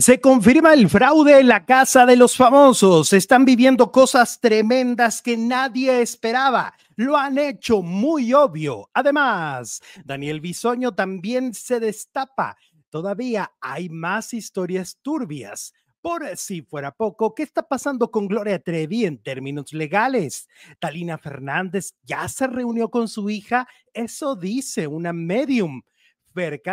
[0.00, 3.12] Se confirma el fraude en la casa de los famosos.
[3.12, 6.72] Están viviendo cosas tremendas que nadie esperaba.
[6.94, 8.88] Lo han hecho muy obvio.
[8.94, 12.56] Además, Daniel Bisoño también se destapa.
[12.90, 15.74] Todavía hay más historias turbias.
[16.00, 20.48] Por si fuera poco, ¿qué está pasando con Gloria Trevi en términos legales?
[20.78, 23.66] Talina Fernández ya se reunió con su hija.
[23.92, 25.82] Eso dice una medium.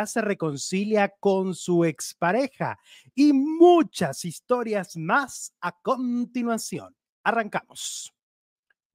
[0.06, 2.78] Se reconcilia con su expareja
[3.14, 6.96] y muchas historias más a continuación.
[7.24, 8.15] Arrancamos.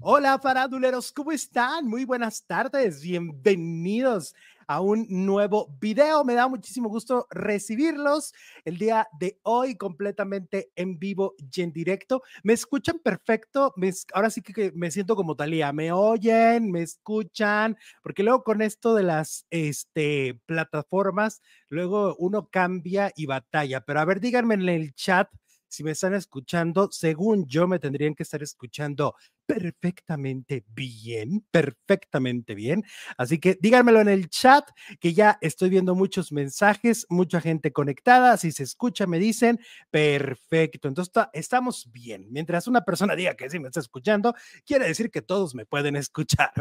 [0.02, 1.86] Hola faraduleros, ¿cómo están?
[1.86, 4.34] Muy buenas tardes, bienvenidos
[4.66, 6.24] a un nuevo video.
[6.24, 8.32] Me da muchísimo gusto recibirlos
[8.64, 12.22] el día de hoy completamente en vivo y en directo.
[12.42, 13.74] ¿Me escuchan perfecto?
[14.14, 15.70] ahora sí que me siento como Talía.
[15.74, 16.70] ¿Me oyen?
[16.70, 17.76] ¿Me escuchan?
[18.02, 23.82] Porque luego con esto de las este, plataformas, luego uno cambia y batalla.
[23.82, 25.28] Pero a ver, díganme en el chat
[25.70, 29.14] si me están escuchando, según yo me tendrían que estar escuchando
[29.46, 32.84] perfectamente bien, perfectamente bien.
[33.16, 34.68] Así que díganmelo en el chat,
[35.00, 38.36] que ya estoy viendo muchos mensajes, mucha gente conectada.
[38.36, 39.60] Si se escucha, me dicen,
[39.90, 40.88] perfecto.
[40.88, 42.26] Entonces estamos bien.
[42.30, 44.34] Mientras una persona diga que sí me está escuchando,
[44.66, 46.52] quiere decir que todos me pueden escuchar.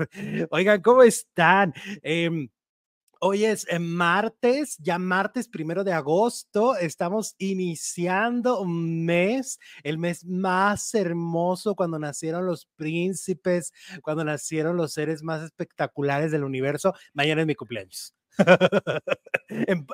[0.51, 1.73] Oigan, ¿cómo están?
[2.03, 2.49] Eh,
[3.21, 6.77] Hoy es eh, martes, ya martes primero de agosto.
[6.77, 14.93] Estamos iniciando un mes, el mes más hermoso cuando nacieron los príncipes, cuando nacieron los
[14.93, 16.93] seres más espectaculares del universo.
[17.13, 18.15] Mañana es mi cumpleaños.
[19.49, 19.85] en,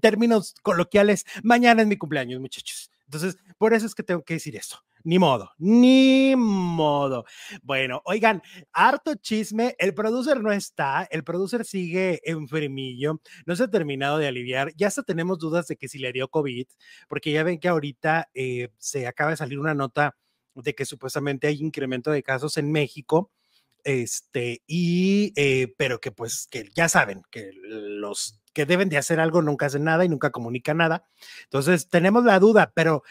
[0.00, 2.90] términos coloquiales, mañana es mi cumpleaños, muchachos.
[3.04, 4.82] Entonces, por eso es que tengo que decir eso.
[5.04, 7.24] Ni modo, ni modo.
[7.62, 9.74] Bueno, oigan, harto chisme.
[9.78, 14.72] El producer no está, el producer sigue enfermillo, no se ha terminado de aliviar.
[14.76, 16.66] Ya hasta tenemos dudas de que si le dio COVID,
[17.08, 20.16] porque ya ven que ahorita eh, se acaba de salir una nota
[20.54, 23.30] de que supuestamente hay incremento de casos en México
[23.84, 29.20] este, y, eh, pero que pues, que ya saben que los que deben de hacer
[29.20, 31.06] algo nunca hacen nada y nunca comunican nada.
[31.44, 33.02] Entonces, tenemos la duda, pero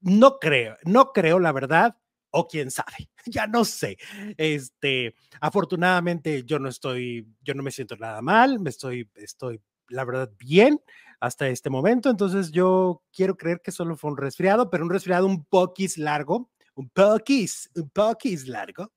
[0.00, 1.96] no creo, no creo, la verdad,
[2.30, 3.98] o quién sabe, ya no sé.
[4.36, 10.04] Este, afortunadamente yo no estoy, yo no me siento nada mal, me estoy, estoy, la
[10.04, 10.80] verdad, bien
[11.20, 12.10] hasta este momento.
[12.10, 16.50] Entonces, yo quiero creer que solo fue un resfriado, pero un resfriado un poquis largo,
[16.74, 18.92] un poquis, un poquis largo.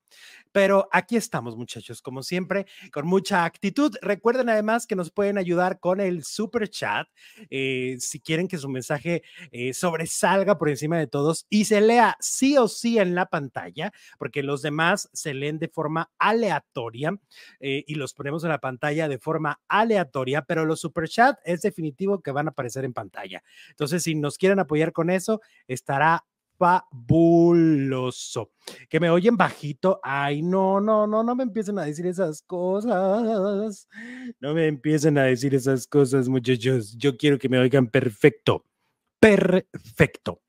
[0.51, 3.95] Pero aquí estamos, muchachos, como siempre, con mucha actitud.
[4.01, 7.07] Recuerden además que nos pueden ayudar con el super chat
[7.49, 12.15] eh, si quieren que su mensaje eh, sobresalga por encima de todos y se lea
[12.19, 17.17] sí o sí en la pantalla, porque los demás se leen de forma aleatoria
[17.59, 21.61] eh, y los ponemos en la pantalla de forma aleatoria, pero los super chat es
[21.61, 23.43] definitivo que van a aparecer en pantalla.
[23.69, 26.25] Entonces, si nos quieren apoyar con eso, estará
[26.61, 28.51] fabuloso.
[28.87, 29.99] Que me oyen bajito.
[30.03, 33.87] Ay, no, no, no, no me empiecen a decir esas cosas.
[34.39, 36.95] No me empiecen a decir esas cosas, muchachos.
[36.97, 38.65] Yo quiero que me oigan perfecto.
[39.19, 40.41] Perfecto.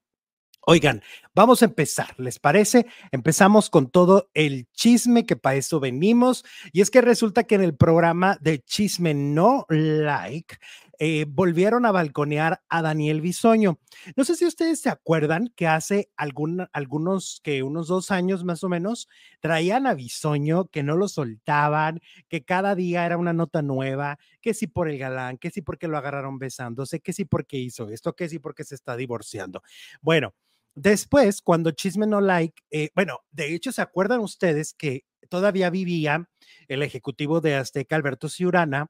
[0.65, 1.03] Oigan,
[1.34, 2.87] vamos a empezar, ¿les parece?
[3.11, 6.44] Empezamos con todo el chisme que para eso venimos.
[6.73, 10.59] Y es que resulta que en el programa de Chisme No Like
[11.04, 13.80] eh, volvieron a balconear a Daniel Bisoño.
[14.14, 18.68] No sé si ustedes se acuerdan que hace algunos, que unos dos años más o
[18.68, 19.08] menos,
[19.40, 21.98] traían a Bisoño, que no lo soltaban,
[22.28, 25.88] que cada día era una nota nueva, que sí por el galán, que sí porque
[25.88, 29.60] lo agarraron besándose, que sí porque hizo esto, que sí porque se está divorciando.
[30.02, 30.32] Bueno.
[30.74, 36.30] Después, cuando Chisme No Like, eh, bueno, de hecho, ¿se acuerdan ustedes que todavía vivía
[36.66, 38.86] el ejecutivo de Azteca, Alberto Ciurana,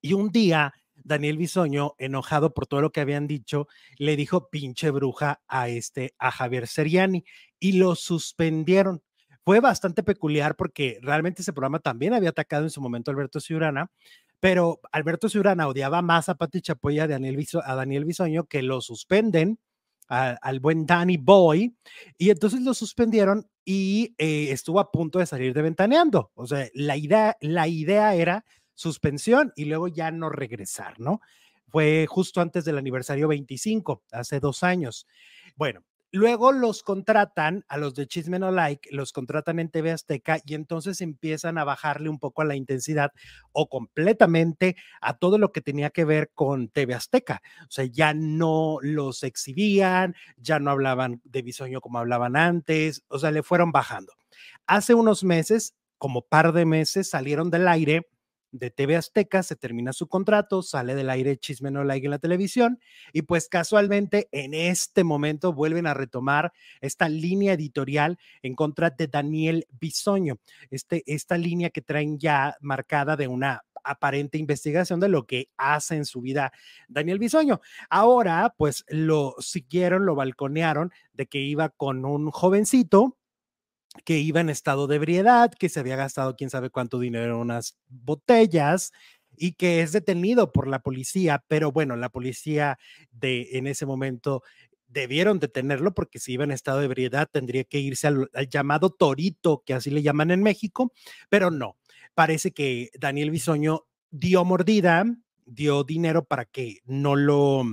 [0.00, 0.74] y un día
[1.04, 6.14] Daniel Bisoño, enojado por todo lo que habían dicho, le dijo pinche bruja a este,
[6.18, 7.24] a Javier Seriani
[7.60, 9.02] y lo suspendieron.
[9.44, 13.40] Fue bastante peculiar porque realmente ese programa también había atacado en su momento a Alberto
[13.40, 13.90] Ciurana,
[14.40, 18.80] pero Alberto Ciurana odiaba más a Pati Chapoya a Daniel, a Daniel Bisoño que lo
[18.80, 19.58] suspenden
[20.08, 21.76] al buen Danny Boy
[22.18, 26.30] y entonces lo suspendieron y eh, estuvo a punto de salir de ventaneando.
[26.34, 31.20] O sea, la idea, la idea era suspensión y luego ya no regresar, ¿no?
[31.68, 35.06] Fue justo antes del aniversario 25, hace dos años.
[35.56, 35.82] Bueno,
[36.12, 40.54] luego los contratan a los de Chisme No Like, los contratan en TV Azteca y
[40.54, 43.10] entonces empiezan a bajarle un poco a la intensidad
[43.50, 47.42] o completamente a todo lo que tenía que ver con TV Azteca.
[47.62, 53.18] O sea, ya no los exhibían, ya no hablaban de bisoño como hablaban antes, o
[53.18, 54.12] sea, le fueron bajando.
[54.68, 58.06] Hace unos meses, como par de meses, salieron del aire
[58.54, 62.20] de TV Azteca, se termina su contrato, sale del aire Chisme No Like en la
[62.20, 62.78] televisión
[63.12, 69.08] y pues casualmente en este momento vuelven a retomar esta línea editorial en contra de
[69.08, 70.38] Daniel Bisoño,
[70.70, 75.96] este, esta línea que traen ya marcada de una aparente investigación de lo que hace
[75.96, 76.52] en su vida
[76.88, 77.60] Daniel Bisoño.
[77.90, 83.18] Ahora, pues lo siguieron, lo balconearon de que iba con un jovencito
[84.04, 87.40] que iba en estado de ebriedad, que se había gastado quién sabe cuánto dinero en
[87.40, 88.92] unas botellas
[89.36, 92.78] y que es detenido por la policía, pero bueno, la policía
[93.10, 94.42] de en ese momento
[94.88, 99.62] debieron detenerlo porque si iba en estado de ebriedad tendría que irse al, llamado torito,
[99.66, 100.92] que así le llaman en México,
[101.28, 101.76] pero no.
[102.14, 105.04] Parece que Daniel Bisoño dio mordida,
[105.46, 107.64] dio dinero para que no lo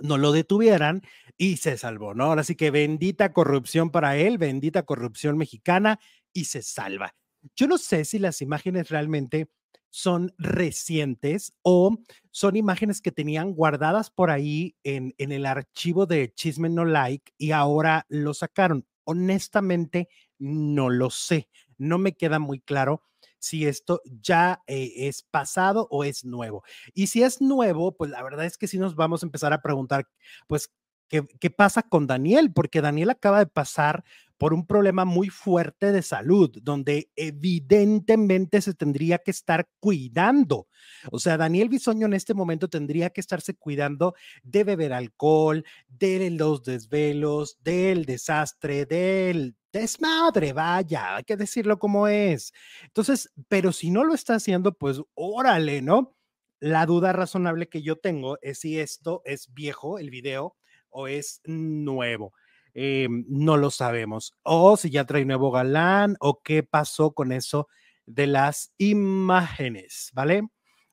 [0.00, 1.02] no lo detuvieran
[1.38, 2.24] y se salvó, ¿no?
[2.24, 5.98] Ahora sí que bendita corrupción para él, bendita corrupción mexicana
[6.32, 7.14] y se salva.
[7.54, 9.48] Yo no sé si las imágenes realmente
[9.90, 11.96] son recientes o
[12.30, 17.32] son imágenes que tenían guardadas por ahí en, en el archivo de Chisme No Like
[17.38, 18.86] y ahora lo sacaron.
[19.04, 20.08] Honestamente,
[20.38, 21.48] no lo sé.
[21.78, 23.02] No me queda muy claro
[23.38, 26.62] si esto ya eh, es pasado o es nuevo.
[26.94, 29.62] Y si es nuevo, pues la verdad es que sí nos vamos a empezar a
[29.62, 30.08] preguntar,
[30.46, 30.70] pues,
[31.08, 32.52] ¿qué, qué pasa con Daniel?
[32.52, 34.04] Porque Daniel acaba de pasar
[34.38, 40.68] por un problema muy fuerte de salud, donde evidentemente se tendría que estar cuidando.
[41.10, 46.30] O sea, Daniel Bisoño en este momento tendría que estarse cuidando de beber alcohol, de
[46.30, 52.52] los desvelos, del desastre, del desmadre, vaya, hay que decirlo como es.
[52.84, 56.16] Entonces, pero si no lo está haciendo, pues órale, ¿no?
[56.60, 60.56] La duda razonable que yo tengo es si esto es viejo, el video,
[60.88, 62.32] o es nuevo.
[62.78, 64.34] Eh, no lo sabemos.
[64.42, 67.68] O si ya trae nuevo galán, o qué pasó con eso
[68.04, 70.42] de las imágenes, ¿vale?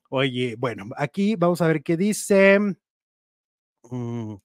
[0.08, 2.58] Oye, bueno, aquí vamos a ver qué dice.
[3.82, 4.36] Mm,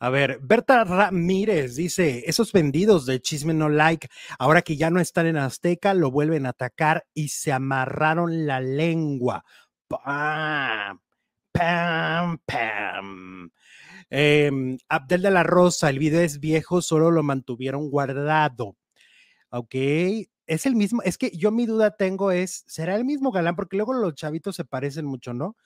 [0.00, 4.08] a ver, Berta Ramírez dice, esos vendidos de Chisme No Like,
[4.40, 8.58] ahora que ya no están en Azteca, lo vuelven a atacar y se amarraron la
[8.58, 9.44] lengua.
[11.52, 13.50] Pam, pam.
[14.10, 18.76] Em, Abdel de la Rosa, el video es viejo, solo lo mantuvieron guardado.
[19.50, 19.74] Ok,
[20.46, 23.56] es el mismo, es que yo mi duda tengo es, ¿será el mismo galán?
[23.56, 25.56] Porque luego los chavitos se parecen mucho, ¿no?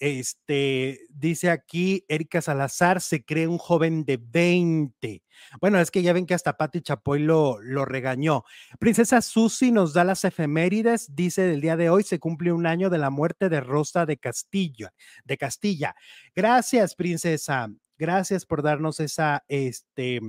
[0.00, 5.22] Este, dice aquí Erika Salazar, se cree un joven de 20.
[5.60, 8.44] Bueno, es que ya ven que hasta Pati Chapoy lo, lo regañó.
[8.78, 12.90] Princesa Susi nos da las efemérides, dice del día de hoy se cumple un año
[12.90, 14.92] de la muerte de Rosa de Castilla,
[15.24, 15.94] de Castilla.
[16.34, 17.68] Gracias, princesa.
[17.98, 20.20] Gracias por darnos esa, este,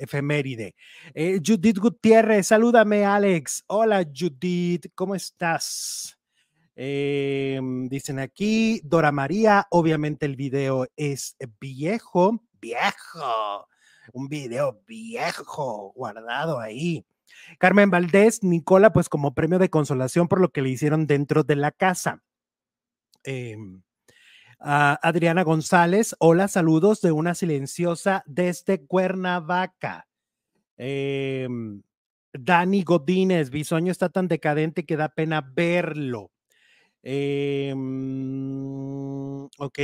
[0.00, 0.74] efeméride.
[1.14, 3.64] Eh, Judith Gutiérrez, salúdame, Alex.
[3.68, 6.19] Hola, Judith, ¿cómo estás?
[6.82, 13.68] Em, dicen aquí, Dora María, obviamente el video es viejo, viejo,
[14.14, 17.04] un video viejo guardado ahí.
[17.58, 21.56] Carmen Valdés, Nicola, pues como premio de consolación por lo que le hicieron dentro de
[21.56, 22.22] la casa.
[23.24, 23.82] Em,
[24.58, 30.08] Adriana González, hola, saludos de una silenciosa desde Cuernavaca.
[30.78, 31.82] Em,
[32.32, 36.30] Dani Godínez, Bisoño está tan decadente que da pena verlo.
[37.02, 37.72] Eh,
[39.58, 39.78] ok.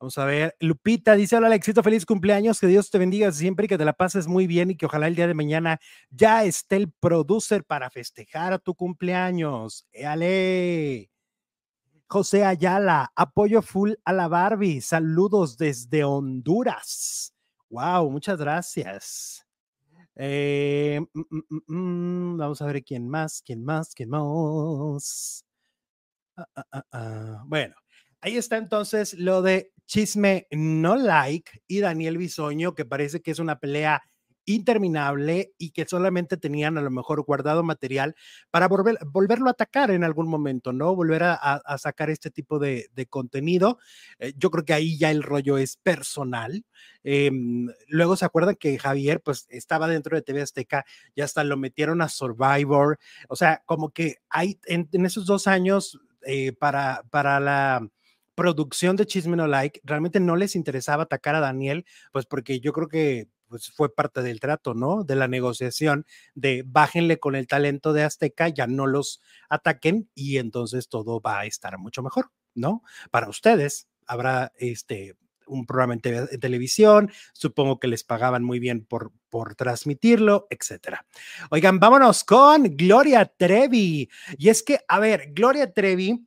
[0.00, 0.54] Vamos a ver.
[0.60, 2.60] Lupita dice: Hola, éxito, feliz cumpleaños.
[2.60, 5.06] Que Dios te bendiga siempre y que te la pases muy bien y que ojalá
[5.08, 9.86] el día de mañana ya esté el producer para festejar tu cumpleaños.
[9.92, 11.10] ¡Éale!
[12.08, 14.80] José Ayala, apoyo full a la Barbie.
[14.80, 17.34] Saludos desde Honduras.
[17.70, 19.44] Wow, muchas gracias.
[20.16, 25.44] Eh, mm, mm, mm, vamos a ver quién más, quién más, quién más.
[26.36, 27.74] Ah, bueno,
[28.20, 33.38] ahí está entonces lo de Chisme No Like y Daniel Bisoño, que parece que es
[33.38, 34.02] una pelea
[34.46, 38.14] interminable y que solamente tenían a lo mejor guardado material
[38.50, 40.94] para volver, volverlo a atacar en algún momento, ¿no?
[40.94, 43.78] Volver a, sacar este tipo de, contenido.
[44.18, 46.64] Eh, yo creo que ahí ya el rollo es personal.
[47.02, 51.56] Em, luego se acuerdan que Javier pues estaba dentro de TV Azteca y hasta lo
[51.56, 52.98] metieron a Survivor.
[53.28, 57.88] O sea, como que hay en esos dos años eh, para, para la
[58.34, 62.72] producción de Chisme No Like, realmente no les interesaba atacar a Daniel, pues porque yo
[62.72, 65.04] creo que pues fue parte del trato, ¿no?
[65.04, 70.38] De la negociación de bájenle con el talento de Azteca, ya no los ataquen y
[70.38, 72.82] entonces todo va a estar mucho mejor, ¿no?
[73.10, 75.14] Para ustedes habrá este
[75.46, 76.00] un programa en,
[76.40, 81.06] televisión, supongo que les pagaban muy bien por, por transmitirlo, etcétera.
[81.50, 84.08] Oigan, vámonos con Gloria Trevi.
[84.38, 86.26] Y es que, a ver, Gloria Trevi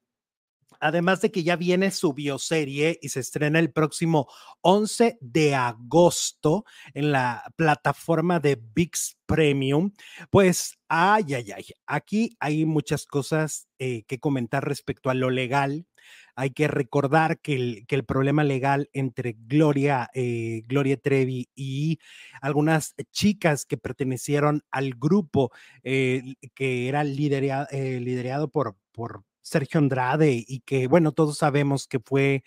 [0.80, 4.28] Además de que ya viene su bioserie y se estrena el próximo
[4.62, 9.92] 11 de agosto en la plataforma de VIX Premium,
[10.30, 15.86] pues, ay, ay, ay, aquí hay muchas cosas eh, que comentar respecto a lo legal.
[16.40, 21.98] Hay que recordar que el, que el problema legal entre Gloria, eh, Gloria Trevi y
[22.42, 25.52] algunas chicas que pertenecieron al grupo
[25.84, 32.44] eh, que era liderado por, por Sergio Andrade y que, bueno, todos sabemos que fue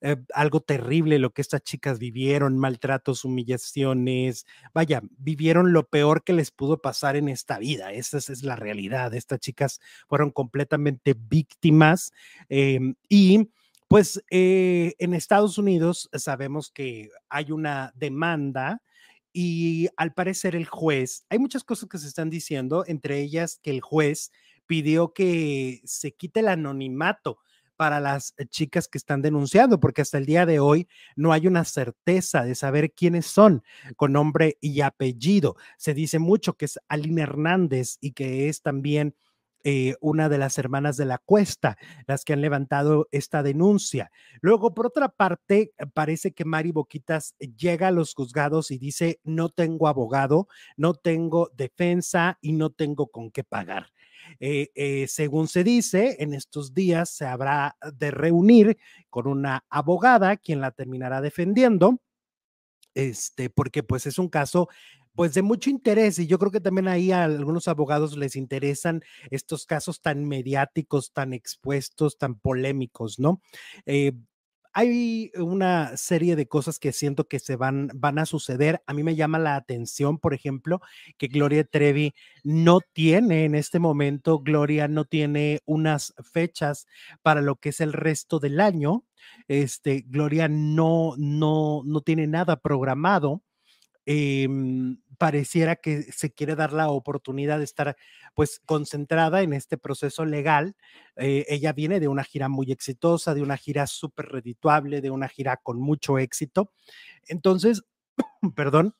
[0.00, 6.32] eh, algo terrible lo que estas chicas vivieron, maltratos, humillaciones, vaya, vivieron lo peor que
[6.32, 12.12] les pudo pasar en esta vida, esa es, la realidad, estas chicas fueron completamente víctimas
[12.48, 13.50] em, y
[13.88, 18.82] pues eh, en Estados Unidos sabemos que hay una demanda
[19.32, 23.70] y al parecer el juez, hay muchas cosas que se están diciendo, entre ellas que
[23.70, 24.30] el juez
[24.66, 27.38] pidió que se quite el anonimato
[27.76, 31.64] para las chicas que están denunciando, porque hasta el día de hoy no hay una
[31.64, 33.62] certeza de saber quiénes son
[33.96, 35.56] con nombre y apellido.
[35.76, 39.14] Se dice mucho que es Aline Hernández y que es también
[39.66, 44.10] eh, una de las hermanas de la cuesta, las que han levantado esta denuncia.
[44.42, 49.48] Luego, por otra parte, parece que Mari Boquitas llega a los juzgados y dice, no
[49.48, 53.86] tengo abogado, no tengo defensa y no tengo con qué pagar.
[54.40, 58.78] Eh, eh, según se dice, en estos días se habrá de reunir
[59.10, 62.00] con una abogada quien la terminará defendiendo,
[62.94, 64.68] este, porque pues es un caso
[65.14, 69.02] pues de mucho interés y yo creo que también ahí a algunos abogados les interesan
[69.30, 73.40] estos casos tan mediáticos, tan expuestos, tan polémicos, ¿no?
[73.86, 74.12] Eh,
[74.74, 78.82] hay una serie de cosas que siento que se van, van a suceder.
[78.86, 80.80] A mí me llama la atención, por ejemplo,
[81.16, 82.12] que Gloria Trevi
[82.42, 86.86] no tiene en este momento, Gloria no tiene unas fechas
[87.22, 89.04] para lo que es el resto del año.
[89.46, 93.42] Este, Gloria no, no, no tiene nada programado.
[94.06, 97.96] Em, pareciera que se quiere dar la oportunidad de estar
[98.34, 100.76] pues concentrada en este proceso legal.
[101.16, 105.28] Eh, ella viene de una gira muy exitosa, de una gira súper redituable, de una
[105.28, 106.72] gira con mucho éxito.
[107.28, 107.84] Entonces,
[108.56, 108.94] perdón,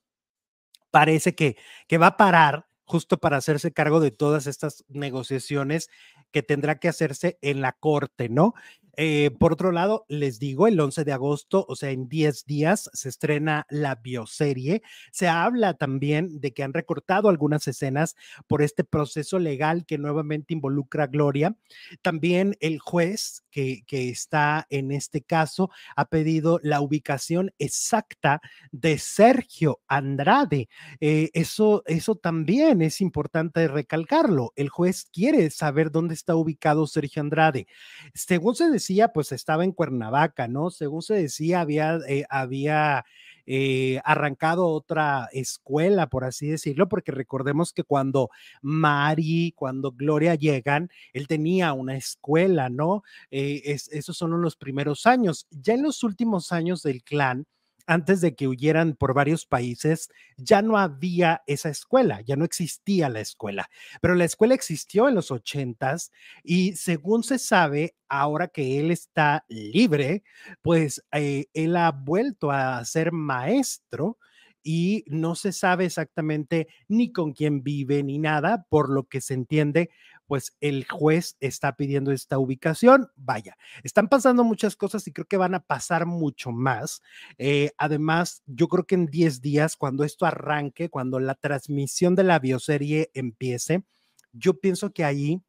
[0.90, 1.56] parece que,
[1.88, 5.88] que va a parar justo para hacerse cargo de todas estas negociaciones
[6.30, 8.54] que tendrá que hacerse en la corte, ¿no?
[8.96, 12.90] Eh, por otro lado, les digo, el 11 de agosto, o sea, en 10 días,
[12.92, 14.82] se estrena la bioserie.
[15.12, 18.14] Se habla también de que han recortado algunas escenas
[18.46, 21.56] por este proceso legal que nuevamente involucra a Gloria.
[22.02, 28.40] También el juez que, está en este caso ha pedido la ubicación exacta
[28.72, 30.68] de Sergio Andrade.
[31.00, 34.52] Eh, eso, eso también es importante recalcarlo.
[34.56, 37.66] El juez quiere saber dónde está ubicado Sergio Andrade.
[38.14, 40.70] Según se decía, pues estaba en Cuernavaca, ¿no?
[40.70, 43.06] Según se decía, había, eh, había
[43.46, 48.28] eh, arrancado otra escuela, por así decirlo, porque recordemos que cuando
[48.60, 53.04] Mari, cuando Gloria llegan, él tenía una escuela, ¿no?
[53.30, 55.46] Eh, esos son los primeros años.
[55.50, 57.46] Ya en los últimos años del clan,
[57.86, 63.08] antes de que huyeran por varios países, ya no había esa escuela, ya no existía
[63.08, 63.68] la escuela,
[64.00, 66.12] pero la escuela existió en los ochentas
[66.42, 70.22] y según se sabe, ahora que él está libre,
[70.62, 74.18] pues eh, él ha vuelto a ser maestro
[74.64, 79.34] y no se sabe exactamente ni con quién vive ni nada, por lo que se
[79.34, 79.90] entiende,
[80.26, 83.10] pues el juez está pidiendo esta ubicación.
[83.16, 87.02] Vaya, están pasando muchas cosas y creo que van a pasar mucho más.
[87.38, 92.24] Eh, además, yo creo que en 10 días, cuando esto arranque, cuando la transmisión de
[92.24, 93.84] la bioserie empiece,
[94.32, 95.42] yo pienso que ahí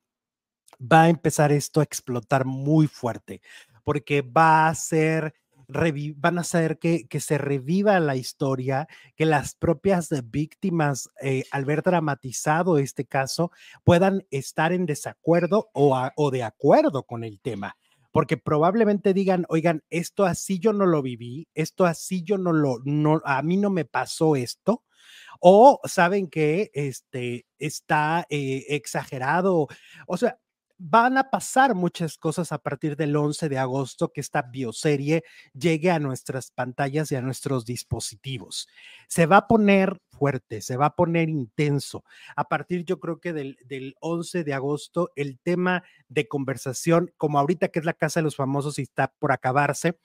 [0.79, 3.41] va a empezar esto a explotar muy fuerte,
[3.83, 5.33] porque va a ser
[5.67, 11.65] van a hacer que, que, se reviva la historia, que las propias víctimas, eh, al
[11.65, 13.51] ver dramatizado este caso,
[13.83, 17.77] puedan estar en desacuerdo o, o de acuerdo con el tema.
[18.11, 22.79] Porque probablemente digan, oigan, esto así yo no lo viví, esto así yo no lo,
[22.85, 24.83] no, a mí no me pasó esto,
[25.39, 29.67] o saben que este está eh, exagerado,
[30.07, 30.39] o sea,
[30.77, 35.91] van a pasar muchas cosas a partir del 11 de agosto que esta bioserie llegue
[35.91, 38.67] a nuestras pantallas y a nuestros dispositivos.
[39.07, 42.03] Se va a poner fuerte, se va a poner intenso.
[42.35, 47.39] A partir yo creo que del, del 11 de agosto, el tema de conversación, como
[47.39, 49.97] ahorita que es la Casa de los Famosos y está por acabarse,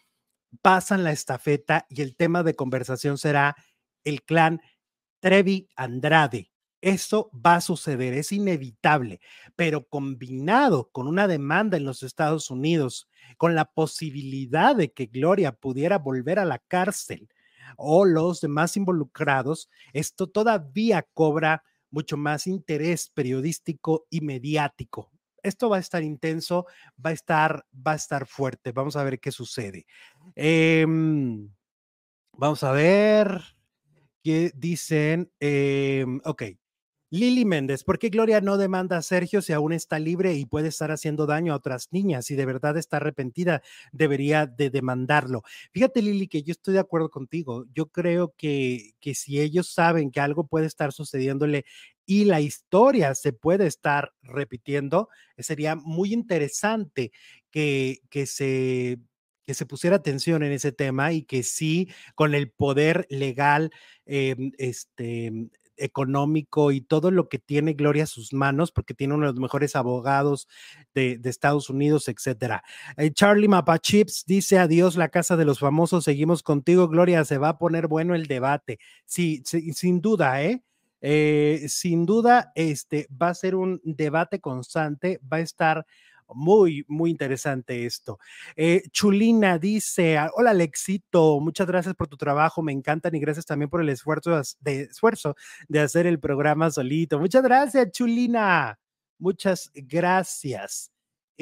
[0.62, 3.56] pasan la estafeta y el tema de conversación será
[4.04, 4.60] el clan
[5.20, 6.50] Trevi Andrade.
[6.82, 9.20] Eso va a suceder, es inevitable,
[9.54, 13.06] pero combinado con una demanda en los Estados Unidos,
[13.36, 17.28] con la posibilidad de que Gloria pudiera volver a la cárcel
[17.76, 25.10] o los demás involucrados, esto todavía cobra mucho más interés periodístico y mediático.
[25.42, 26.66] Esto va a estar intenso,
[27.04, 28.72] va a estar, va a estar fuerte.
[28.72, 29.86] Vamos a ver qué sucede.
[30.34, 31.50] Em,
[32.32, 33.42] vamos a ver
[34.22, 35.30] qué dicen.
[35.40, 36.59] Em, ok.
[37.12, 40.68] Lili Méndez, ¿por qué Gloria no demanda a Sergio si aún está libre y puede
[40.68, 42.26] estar haciendo daño a otras niñas?
[42.26, 45.42] Si de verdad está arrepentida, debería de demandarlo.
[45.72, 47.66] Fíjate, Lili, que yo estoy de acuerdo contigo.
[47.74, 51.64] Yo creo que, que si ellos saben que algo puede estar sucediéndole
[52.06, 57.10] y la historia se puede estar repitiendo, sería muy interesante
[57.50, 58.98] que, que se
[59.50, 63.72] que se pusiera atención en ese tema y que sí, con el poder legal,
[64.06, 65.32] em, este,
[65.80, 69.40] económico y todo lo que tiene Gloria a sus manos, porque tiene uno de los
[69.40, 70.48] mejores abogados
[70.94, 72.62] de, Estados Unidos, etcétera.
[72.96, 77.50] Eh, Charlie Mapachips dice adiós, la casa de los famosos, seguimos contigo, Gloria, se va
[77.50, 78.78] a poner bueno el debate.
[79.06, 80.62] Sí, sin duda, ¿eh?
[81.00, 81.66] ¿eh?
[81.68, 85.86] sin duda, este va a ser un debate constante, va a estar
[86.34, 88.18] muy, muy interesante esto.
[88.56, 93.46] Eh, Chulina dice, ah, hola Lexito, muchas gracias por tu trabajo, me encantan y gracias
[93.46, 95.36] también por el esfuerzo de, esfuerzo
[95.68, 97.18] de hacer el programa solito.
[97.18, 98.78] Muchas gracias, Chulina.
[99.18, 100.90] Muchas gracias.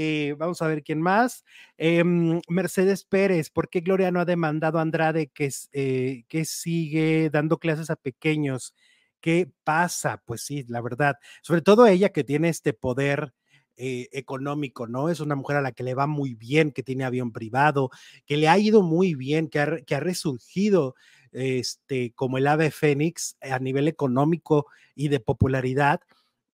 [0.00, 1.45] Eh, vamos a ver quién más.
[1.76, 7.30] Em, Mercedes Pérez, ¿por qué Gloria no ha demandado a Andrade que, eh, que sigue
[7.30, 8.75] dando clases a pequeños?
[9.21, 10.23] ¿Qué pasa?
[10.25, 13.33] Pues sí, la verdad, sobre todo ella que tiene este poder
[13.81, 15.09] eh, económico, ¿no?
[15.09, 17.91] Es una mujer a la que le va muy bien, que tiene avión privado,
[18.27, 20.97] que le ha ido muy bien, que ha, resurgido
[21.31, 24.67] este, como el ave fénix a nivel económico
[24.97, 26.01] y de popularidad.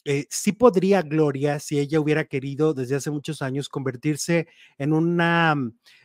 [0.05, 4.47] Eh, sí podría Gloria, si ella hubiera querido desde hace muchos años, convertirse
[4.79, 5.57] en una,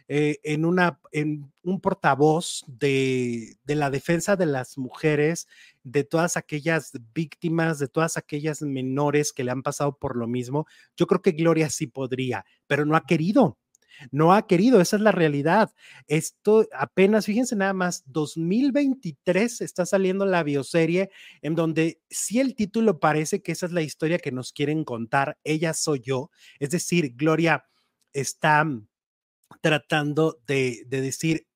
[0.07, 5.47] eh, en una, en un portavoz de, de, la defensa de las mujeres,
[5.83, 10.65] de todas aquellas víctimas, de todas aquellas menores que le han pasado por lo mismo.
[10.95, 13.58] Yo creo que Gloria sí podría, pero no ha querido
[14.11, 15.73] no ha querido, esa es la realidad.
[16.07, 21.09] Esto apenas, fíjense nada más, 2023 está saliendo la bioserie
[21.41, 25.37] en donde si el título parece que esa es la historia que nos quieren contar,
[25.43, 27.65] ella soy yo, es decir, Gloria
[28.13, 28.65] está
[29.61, 31.47] tratando de, de decir,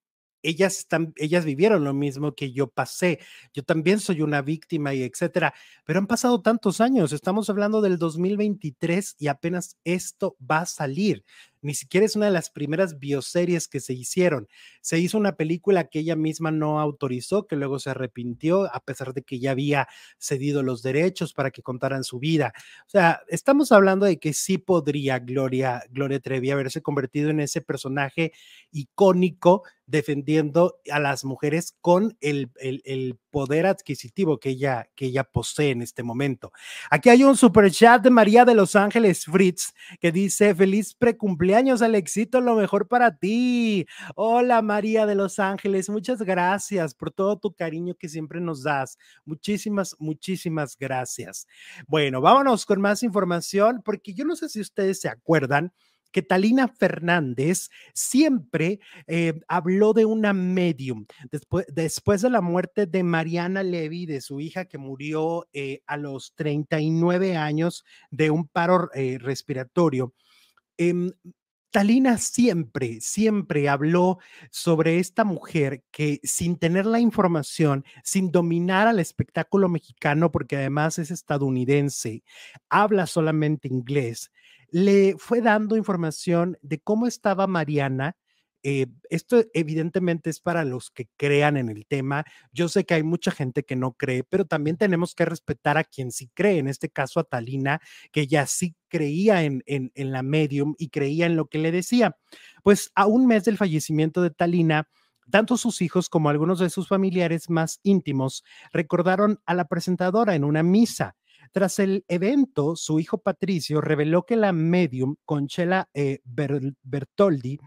[0.44, 3.20] ellas, están, ellas vivieron lo mismo que yo pasé.
[3.54, 5.54] Yo también soy una víctima y etcétera.
[5.86, 7.14] Pero han pasado tantos años.
[7.14, 11.24] Estamos hablando del 2023 y apenas esto va a salir
[11.64, 14.48] ni siquiera es una de las primeras bioseries que se hicieron.
[14.82, 19.14] Se hizo una película que ella misma no autorizó, que luego se arrepintió, a pesar
[19.14, 22.54] de que ya había cedido los derechos para que contaran su vida.
[22.86, 27.62] O sea, estamos hablando de que sí podría Gloria, Gloria Trevi haberse convertido en ese
[27.62, 28.34] personaje
[28.72, 32.50] icónico defendiendo a las mujeres con el,
[33.30, 36.52] poder adquisitivo que ella, que ella posee en este momento.
[36.92, 41.53] Aquí hay un super chat de María de Los Ángeles Fritz que dice, feliz precumpleaños
[41.56, 43.86] Alexito, lo mejor para ti.
[44.16, 48.98] Hola María de Los Ángeles, muchas gracias por todo tu cariño que siempre nos das.
[49.24, 51.48] Muchísimas, muchísimas gracias.
[51.88, 55.72] Bueno, vámonos con más información porque yo no sé si ustedes se acuerdan
[56.12, 61.06] que Talina Fernández siempre eh, habló de una medium.
[61.32, 65.98] Después, después de la muerte de Mariana Levy, de su hija que murió eh, a
[65.98, 70.14] los 39 años de un paro eh, respiratorio,
[70.78, 71.12] em,
[71.74, 74.20] Talina siempre, siempre habló
[74.52, 81.00] sobre esta mujer que sin tener la información, sin dominar al espectáculo mexicano, porque además
[81.00, 82.24] es estadounidense,
[82.70, 84.32] habla solamente inglés,
[84.70, 88.18] le fue dando información de cómo estaba Mariana.
[88.64, 92.26] Eh, esto evidentemente es para los que crean en el tema.
[92.52, 95.84] Yo sé que hay mucha gente que no cree, pero también tenemos que respetar a
[95.84, 100.12] quien sí cree, en este caso a Talina, que ya sí creía en, en, en
[100.12, 102.18] la medium y creía en lo que le decía.
[102.64, 104.88] Pues a un mes del fallecimiento de Talina,
[105.30, 110.44] tanto sus hijos como algunos de sus familiares más íntimos recordaron a la presentadora en
[110.44, 111.16] una misa.
[111.54, 117.60] Tras el evento, su hijo Patricio reveló que la medium Conchela eh, Bertoldi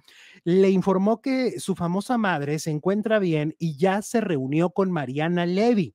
[0.43, 5.47] le informó que su famosa madre se encuentra bien y ya se reunió con Mariana
[5.47, 5.95] Levy.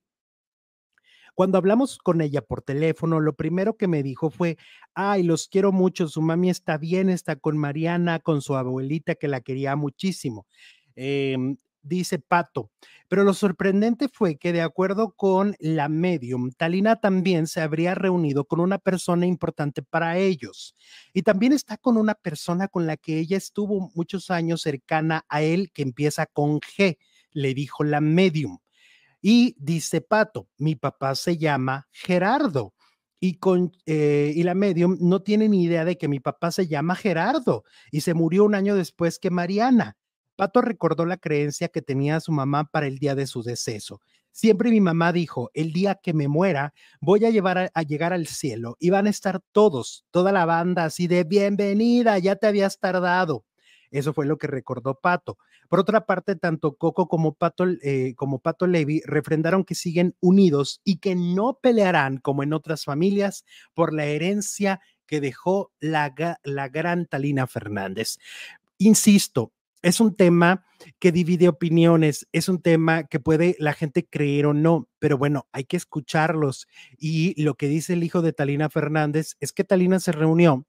[1.34, 4.56] Cuando hablamos con ella por teléfono, lo primero que me dijo fue,
[4.94, 9.28] ay, los quiero mucho, su mami está bien, está con Mariana, con su abuelita que
[9.28, 10.46] la quería muchísimo.
[10.94, 12.70] Em, dice Pato.
[13.08, 18.44] Pero lo sorprendente fue que de acuerdo con la medium, Talina también se habría reunido
[18.44, 20.74] con una persona importante para ellos.
[21.12, 25.42] Y también está con una persona con la que ella estuvo muchos años cercana a
[25.42, 26.98] él, que empieza con G,
[27.32, 28.58] le dijo la medium.
[29.20, 32.74] Y dice Pato, mi papá se llama Gerardo.
[33.20, 36.66] Y, con, eh, y la medium no tiene ni idea de que mi papá se
[36.66, 39.96] llama Gerardo y se murió un año después que Mariana.
[40.36, 44.00] Pato recordó la creencia que tenía su mamá para el día de su deceso.
[44.30, 48.26] Siempre mi mamá dijo, el día que me muera, voy a llevar a, llegar al
[48.26, 52.78] cielo y van a estar todos, toda la banda así de bienvenida, ya te habías
[52.78, 53.44] tardado.
[53.90, 55.36] Eso fue lo que recordó Pato.
[55.68, 60.80] Por otra parte, tanto Coco como Pato, eh, como Pato Levi refrendaron que siguen unidos
[60.82, 66.68] y que no pelearán como en otras familias por la herencia que dejó la, la
[66.68, 68.16] gran Talina Fernández.
[68.78, 70.64] Insisto, es un tema
[70.98, 75.48] que divide opiniones, es un tema que puede la gente creer o no, pero bueno,
[75.52, 76.66] hay que escucharlos.
[76.98, 80.66] Y lo que dice el hijo de Talina Fernández es que Talina se reunió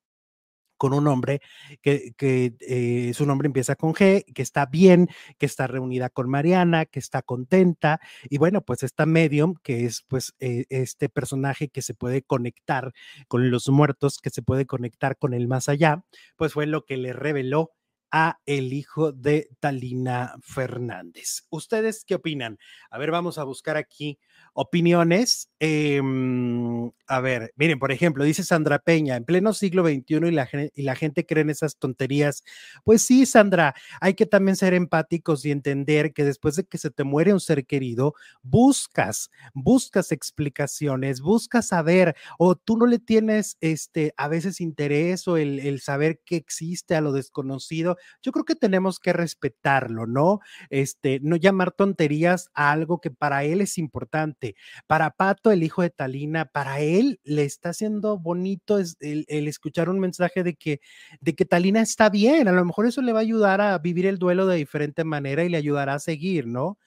[0.77, 1.41] con un hombre
[1.81, 6.85] que, eh, su nombre empieza con G, que está bien, que está reunida con Mariana,
[6.85, 8.01] que está contenta.
[8.29, 12.91] Y bueno, pues esta medium, que es pues eh, este personaje que se puede conectar
[13.29, 16.03] con los muertos, que se puede conectar con el más allá,
[16.35, 17.71] pues fue lo que le reveló
[18.13, 21.47] a el hijo de Talina Fernández.
[21.49, 22.59] ¿Ustedes qué opinan?
[22.91, 24.19] A ver, vamos a buscar aquí
[24.53, 25.49] opiniones.
[25.59, 30.47] Em, a ver, miren, por ejemplo, dice Sandra Peña, en pleno siglo XXI y la,
[30.75, 32.43] y la gente cree en esas tonterías.
[32.83, 36.91] Pues sí, Sandra, hay que también ser empáticos y entender que después de que se
[36.91, 43.57] te muere un ser querido, buscas, buscas explicaciones, buscas saber, o tú no le tienes
[43.59, 47.97] este, a veces interés o el, el saber que existe a lo desconocido.
[48.21, 50.39] Yo creo que tenemos que respetarlo, ¿no?
[50.69, 54.55] Este, no llamar tonterías a algo que para él es importante
[54.87, 59.99] para Pato, el hijo de Talina, para él le está haciendo bonito el, escuchar un
[59.99, 60.81] mensaje de que,
[61.21, 62.47] de que Talina está bien.
[62.47, 65.43] A lo mejor eso le va a ayudar a vivir el duelo de diferente manera
[65.43, 66.77] y le ayudará a seguir, ¿no?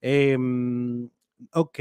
[0.00, 1.08] Em,
[1.52, 1.78] ok,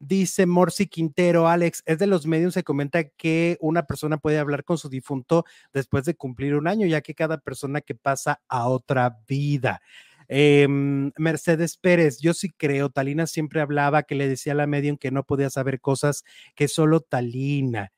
[0.00, 4.64] dice Morsi Quintero, Alex, es de los medios, se comenta que una persona puede hablar
[4.64, 8.68] con su difunto después de cumplir un año, ya que cada persona que pasa a
[8.68, 9.80] otra vida.
[10.28, 14.96] Em, Mercedes Pérez, yo sí creo, Talina siempre hablaba que le decía a la medium
[14.96, 17.92] que no podía saber cosas que solo Talina.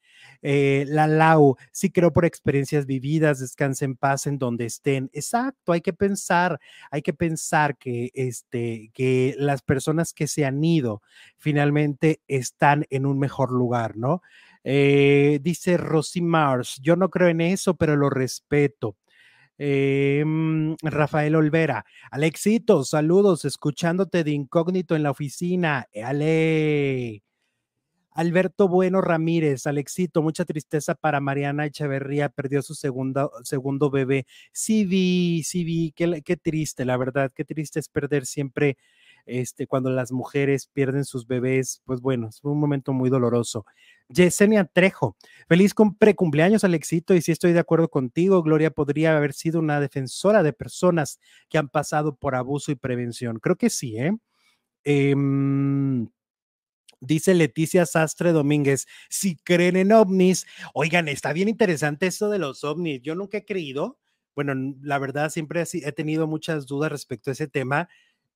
[0.48, 5.10] Eh, la Lau, sí creo por experiencias vividas, descanse en paz en donde estén.
[5.12, 6.60] Exacto, hay que pensar,
[6.92, 11.02] hay que pensar que, este, que las personas que se han ido
[11.36, 14.22] finalmente están en un mejor lugar, ¿no?
[14.62, 18.96] Eh, dice Rosy Mars, yo no creo en eso, pero lo respeto.
[19.58, 25.88] Em, Rafael Olvera, Alexito, saludos, escuchándote de incógnito en la oficina.
[26.04, 27.24] Ale.
[28.16, 34.26] Alberto Bueno Ramírez, Alexito, mucha tristeza para Mariana Echeverría, perdió su segundo bebé.
[34.52, 38.78] Sí vi, sí vi, qué, triste, la verdad, qué triste es perder siempre
[39.26, 43.66] este, cuando las mujeres pierden sus bebés, pues bueno, es un momento muy doloroso.
[44.08, 49.34] Yesenia Trejo, feliz precumpleaños al éxito y si estoy de acuerdo contigo, Gloria podría haber
[49.34, 53.40] sido una defensora de personas que han pasado por abuso y prevención.
[53.40, 54.16] Creo que sí, ¿eh?
[54.84, 56.08] Em,
[57.00, 62.64] dice Leticia Sastre Domínguez, si creen en ovnis, oigan, está bien interesante esto de los
[62.64, 63.02] ovnis.
[63.02, 63.98] Yo nunca he creído,
[64.34, 67.88] bueno, la verdad siempre he tenido muchas dudas respecto a ese tema.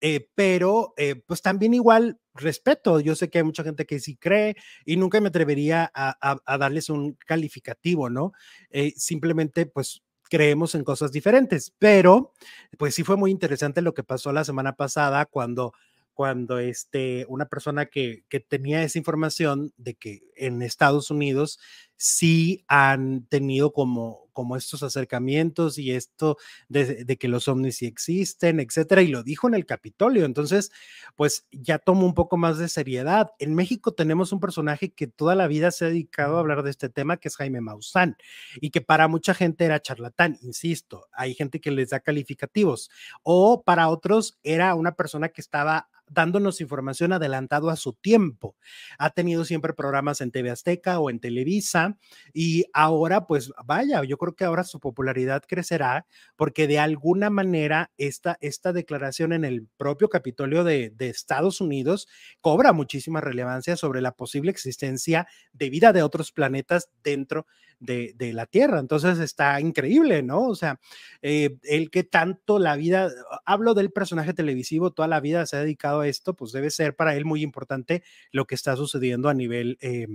[0.02, 3.00] Eh, pero eh, pues también igual respeto.
[3.00, 6.88] Yo sé que hay mucha gente que sí cree y nunca me atrevería a, darles
[6.88, 8.32] un calificativo, ¿no?
[8.70, 12.32] Eh, simplemente pues creemos en cosas diferentes, pero
[12.78, 15.72] pues sí fue muy interesante lo que pasó la semana pasada cuando
[16.14, 21.58] cuando este, una persona que, que, tenía esa información de que en Estados Unidos
[22.00, 26.38] sí han tenido como, como estos acercamientos y esto
[26.70, 30.24] de, que los ovnis existen, etcétera, y lo dijo en el Capitolio.
[30.24, 30.72] Entonces,
[31.14, 33.32] pues ya tomo un poco más de seriedad.
[33.38, 36.70] En México tenemos un personaje que toda la vida se ha dedicado a hablar de
[36.70, 38.16] este tema, que es Jaime Maussan,
[38.62, 42.90] y que para mucha gente era charlatán, insisto, hay gente que les da calificativos,
[43.22, 48.56] o para otros era una persona que estaba dándonos información adelantado a su tiempo.
[48.98, 51.89] Ha tenido siempre programas en TV Azteca o en Televisa
[52.32, 57.90] y ahora, pues vaya, yo creo que ahora su popularidad crecerá porque de alguna manera
[57.98, 62.08] esta, esta declaración en el propio Capitolio de, Estados Unidos
[62.40, 67.50] cobra muchísima relevancia sobre la posible existencia de vida de otros planetas dentro de,
[67.80, 68.78] la Tierra.
[68.78, 70.46] Entonces está increíble, ¿no?
[70.46, 70.78] O sea,
[71.22, 73.10] eh, el que tanto la vida,
[73.44, 76.94] hablo del personaje televisivo, toda la vida se ha dedicado a esto, pues debe ser
[76.94, 80.06] para él muy importante lo que está sucediendo a nivel eh,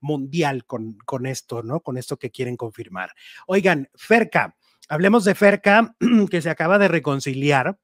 [0.00, 1.80] mundial con, con esto, ¿no?
[1.80, 3.10] Con esto que quieren confirmar.
[3.46, 4.56] Oigan, Ferca,
[4.88, 5.96] hablemos de Ferca,
[6.30, 7.78] que se acaba de reconciliar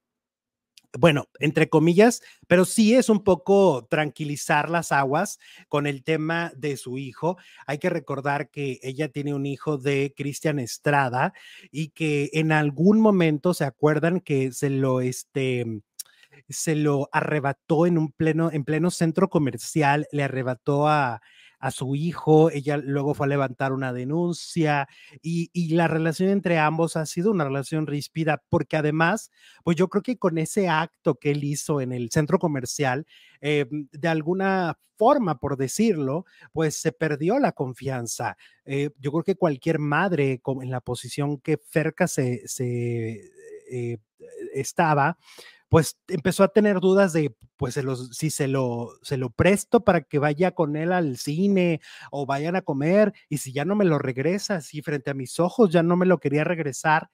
[0.96, 6.77] bueno, entre comillas, pero sí es un poco tranquilizar las aguas con el tema de
[6.77, 7.37] su hijo.
[7.66, 11.35] Hay que recordar que ella tiene un hijo de Cristian Estrada
[11.70, 15.83] y que en algún momento se acuerdan que se lo este
[16.48, 21.20] se lo arrebató en un pleno en pleno centro comercial, le arrebató a
[21.59, 24.88] a su hijo, ella luego fue a levantar una denuncia
[25.23, 29.31] y, la relación entre ambos ha sido una relación ríspida porque además,
[29.64, 33.07] pues yo creo que con ese acto que él hizo en el centro comercial,
[33.40, 38.37] eh, de alguna forma, por decirlo, pues se perdió la confianza.
[38.64, 42.42] Eh, yo creo que cualquier madre en la posición que Ferca se,
[43.71, 43.99] eh,
[44.53, 45.18] estaba,
[45.68, 50.00] pues empezó a tener dudas de, pues los, si se lo, se lo presto para
[50.02, 53.85] que vaya con él al cine o vayan a comer y si ya no me
[53.85, 57.11] lo regresa, si frente a mis ojos ya no me lo quería regresar.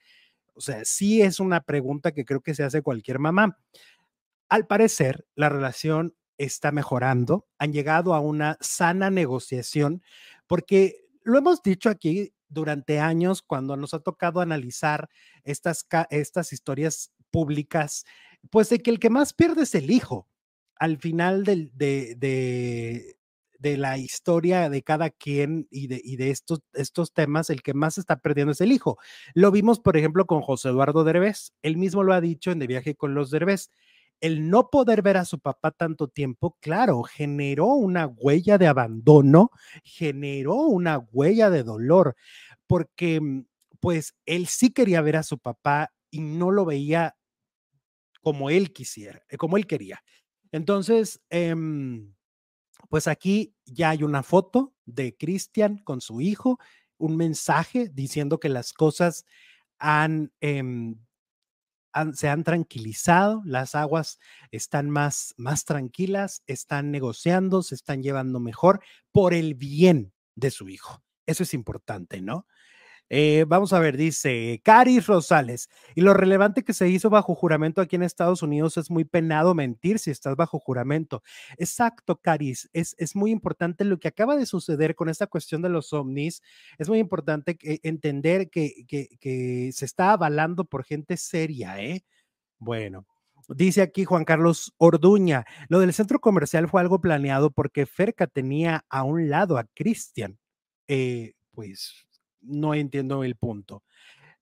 [0.54, 3.58] O sea, sí es una pregunta que creo que se hace cualquier mamá.
[4.48, 10.02] Al parecer, la relación está mejorando, han llegado a una sana negociación,
[10.46, 15.08] porque lo hemos dicho aquí durante años cuando nos ha tocado analizar
[15.42, 18.04] estas, estas historias públicas
[18.50, 20.28] pues de que el que más pierde es el hijo.
[20.76, 23.16] Al final de, de,
[23.58, 27.74] de, la historia de cada quien y de, y de estos, estos temas, el que
[27.74, 28.98] más está perdiendo es el hijo.
[29.34, 31.52] Lo vimos, por ejemplo, con José Eduardo Derbez.
[31.62, 33.70] Él mismo lo ha dicho en De Viaje con los Derbez.
[34.20, 39.50] El no poder ver a su papá tanto tiempo, claro, generó una huella de abandono,
[39.82, 42.16] generó una huella de dolor,
[42.66, 43.44] porque mm,
[43.80, 47.16] pues él sí quería ver a su papá y no lo veía
[48.24, 50.02] como él quisiera, eh, como él quería.
[50.52, 52.14] Entonces, em,
[52.90, 56.58] pues aquí ya hay una foto de Cristian con su hijo,
[56.98, 59.24] un mensaje diciendo que las cosas
[59.78, 60.96] han, em,
[62.14, 64.18] se han tranquilizado, las aguas
[64.50, 68.82] están más, más tranquilas, están negociando, se están llevando mejor
[69.12, 71.04] por el bien de su hijo.
[71.26, 72.46] Eso es importante, ¿no?
[73.10, 77.80] Eh, vamos a ver, dice Caris Rosales, y lo relevante que se hizo bajo juramento
[77.80, 81.22] aquí en Estados Unidos es muy penado mentir si estás bajo juramento.
[81.58, 85.68] Exacto, Caris, es, es muy importante lo que acaba de suceder con esta cuestión de
[85.68, 86.42] los ovnis,
[86.78, 92.04] es muy importante entender que, que, se está avalando por gente seria, ¿eh?
[92.58, 93.06] Bueno.
[93.48, 98.86] Dice aquí Juan Carlos Orduña, lo del centro comercial fue algo planeado porque Ferca tenía
[98.88, 100.38] a un lado a Cristian.
[100.88, 102.06] Eh, pues
[102.44, 103.82] no entiendo el punto.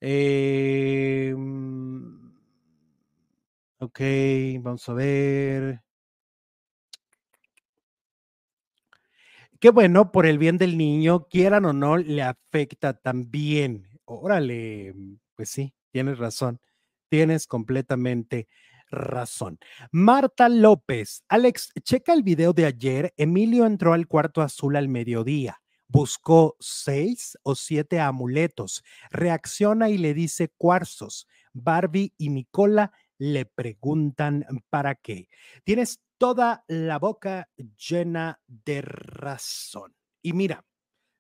[0.01, 1.35] Eh,
[3.79, 4.01] ok,
[4.61, 5.83] vamos a ver.
[9.61, 13.87] Qué bueno, por el bien del niño, quieran o no, le afecta también.
[14.05, 14.93] Órale,
[15.37, 16.61] pues sí, tienes razón.
[17.09, 18.49] Tienes completamente
[18.91, 19.59] razón.
[19.93, 23.15] Marta López, Alex, checa el video de ayer.
[23.17, 25.62] Emilio entró al cuarto azul al mediodía
[25.93, 31.29] buscó seis o siete amuletos, reacciona y le dice cuarzos.
[31.53, 35.29] Barbie y Nicola le preguntan para qué.
[35.65, 39.95] Tienes toda la boca llena de razón.
[40.23, 40.65] Y mira,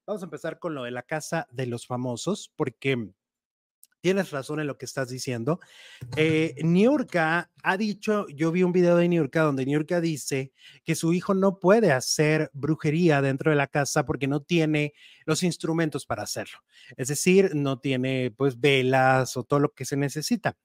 [0.06, 3.12] vamos a empezar con lo de la casa de los famosos, porque
[4.02, 5.60] tienes razón en lo que estás diciendo.
[6.16, 10.52] Eh, Niurka ha dicho, yo vi un video de Niurka donde Niurka dice
[10.84, 14.92] que su hijo no puede hacer brujería dentro de la casa porque no tiene
[15.24, 16.58] los instrumentos para hacerlo.
[16.96, 20.56] Es decir, no tiene pues velas o todo lo que se necesita.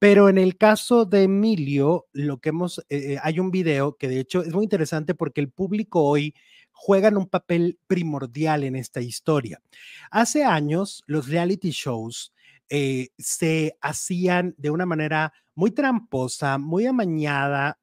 [0.00, 4.08] Pero en el caso de Emilio, lo que hemos, eh, eh, hay un video que
[4.08, 6.34] de hecho es muy interesante porque el público hoy
[6.72, 9.62] juegan un papel primordial en esta historia.
[10.10, 12.32] Hace años, los reality shows
[12.68, 17.78] eh, se hacían de una manera muy tramposa, muy amañada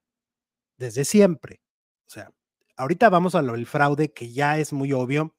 [0.78, 1.62] desde siempre.
[2.08, 2.32] O sea,
[2.78, 5.36] ahorita vamos a lo del fraude, que ya es muy obvio.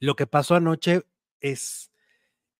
[0.00, 1.02] Lo que pasó anoche
[1.40, 1.92] es,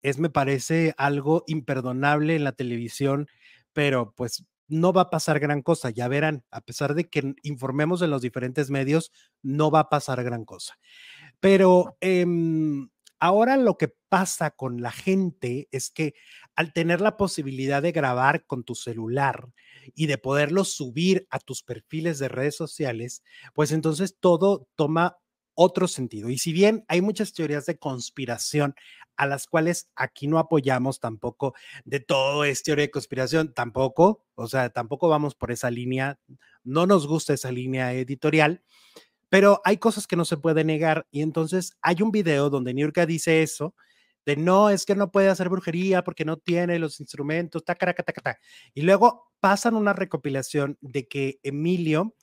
[0.03, 3.29] es, me parece, algo imperdonable en la televisión,
[3.73, 8.01] pero pues no va a pasar gran cosa, ya verán, a pesar de que informemos
[8.03, 10.79] en los diferentes medios, no va a pasar gran cosa.
[11.41, 12.25] Pero eh,
[13.25, 16.15] Ahora lo que pasa con la gente es que
[16.57, 19.49] al tener la posibilidad de grabar con tu celular
[19.95, 23.23] y de poderlo subir a tus perfiles de redes sociales,
[23.55, 25.19] pues entonces todo toma
[25.55, 26.31] otro sentido.
[26.31, 28.75] Y si bien hay muchas teorías de conspiración
[29.17, 31.55] a las cuales aquí no apoyamos tampoco
[31.85, 36.19] de todo es teoría de conspiración, tampoco, o sea, tampoco vamos por esa línea,
[36.65, 38.65] no nos gusta esa línea editorial,
[39.33, 43.07] pero hay cosas que no se puede negar y entonces hay un video donde Niurka
[43.07, 43.75] dice eso,
[44.27, 47.95] de no, es que no puede hacer brujería porque no tiene los instrumentos, ta, ta,
[47.95, 48.39] ta.
[48.75, 52.15] Y luego pasan una recopilación de que Emilio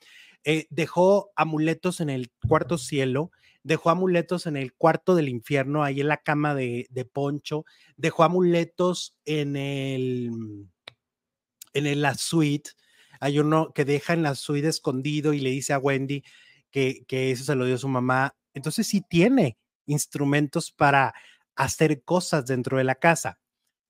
[0.43, 3.31] eh, dejó amuletos en el cuarto cielo,
[3.63, 7.65] dejó amuletos en el cuarto del infierno, ahí en la cama de, Poncho,
[7.97, 10.29] dejó amuletos en el,
[11.73, 12.69] en la suite.
[13.19, 16.23] Hay uno que deja en la suite escondido y le dice a Wendy
[16.71, 18.35] que, eso se lo dio su mamá.
[18.53, 21.13] Entonces sí tiene instrumentos para
[21.55, 23.39] hacer cosas dentro de la casa.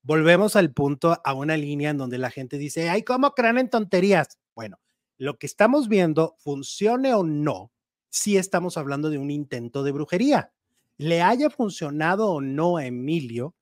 [0.02, 3.70] Volvemos al punto, a una línea en donde la gente dice, ay, ¿cómo crean en
[3.70, 4.40] tonterías?
[4.56, 4.80] Bueno,
[5.18, 7.72] lo que estamos viendo, funcione o no,
[8.10, 10.54] si estamos hablando de un intento de brujería.
[10.98, 13.56] Le haya funcionado o no a Emilio,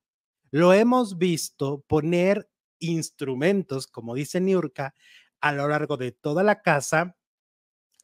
[0.50, 4.94] lo hemos visto poner instrumentos, como dice Niurka,
[5.40, 7.17] a lo largo de toda la casa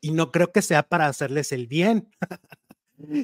[0.05, 2.11] y no creo que sea para hacerles el bien.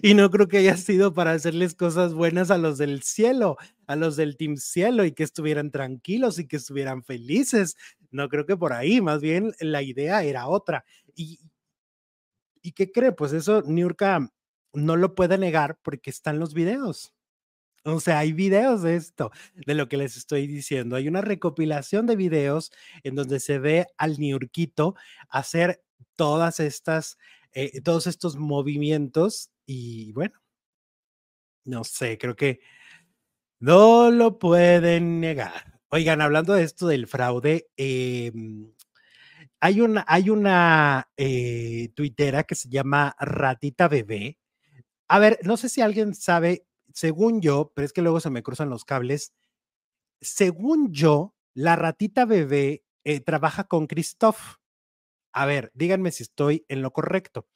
[0.03, 3.97] Y no creo que haya sido para hacerles cosas buenas a los del cielo, a
[3.97, 7.77] los del Team Cielo y que estuvieran tranquilos y que estuvieran felices.
[8.11, 10.85] No creo que por ahí, más bien la idea era otra.
[11.15, 11.39] ¿Y,
[12.63, 13.13] ¿y qué cree?
[13.13, 14.31] Pues eso Niurka
[14.73, 17.13] no lo puede negar porque están los videos.
[17.85, 20.97] O sea, hay videos de esto, de lo que les estoy diciendo.
[20.97, 22.73] Hay una recopilación de videos
[23.05, 24.95] en donde se ve al Niurquito
[25.31, 25.83] hacer
[26.17, 27.19] todas estas,
[27.53, 30.41] eh, todos estos movimientos y bueno,
[31.65, 32.61] no sé, creo que
[33.61, 35.81] no lo pueden negar.
[35.91, 38.73] Oigan, hablando de esto del fraude, em,
[39.61, 44.39] hay una, hay una eh, tuitera que se llama Ratita Bebé.
[45.09, 48.43] A ver, no sé si alguien sabe, según yo, pero es que luego se me
[48.43, 49.33] cruzan los cables.
[50.21, 54.57] Según yo, la ratita bebé eh, trabaja con Christoph.
[55.33, 57.47] A ver, díganme si estoy en lo correcto.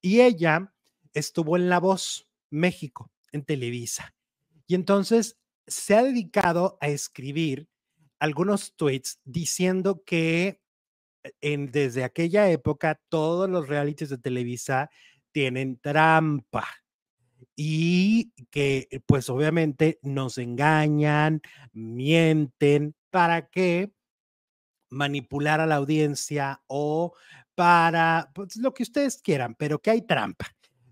[0.00, 0.72] Y ella
[1.12, 4.14] estuvo en La Voz México, en Televisa.
[4.66, 5.36] Y entonces
[5.66, 7.68] se ha dedicado a escribir
[8.18, 10.60] algunos tweets diciendo que
[11.22, 14.90] eh, en, desde aquella época todos los realities de Televisa
[15.32, 16.66] tienen trampa
[17.54, 21.40] y que pues obviamente nos engañan,
[21.72, 23.92] mienten para que
[24.90, 27.14] manipular a la audiencia o
[27.54, 30.46] para pues, lo que ustedes quieran, pero que hay trampa.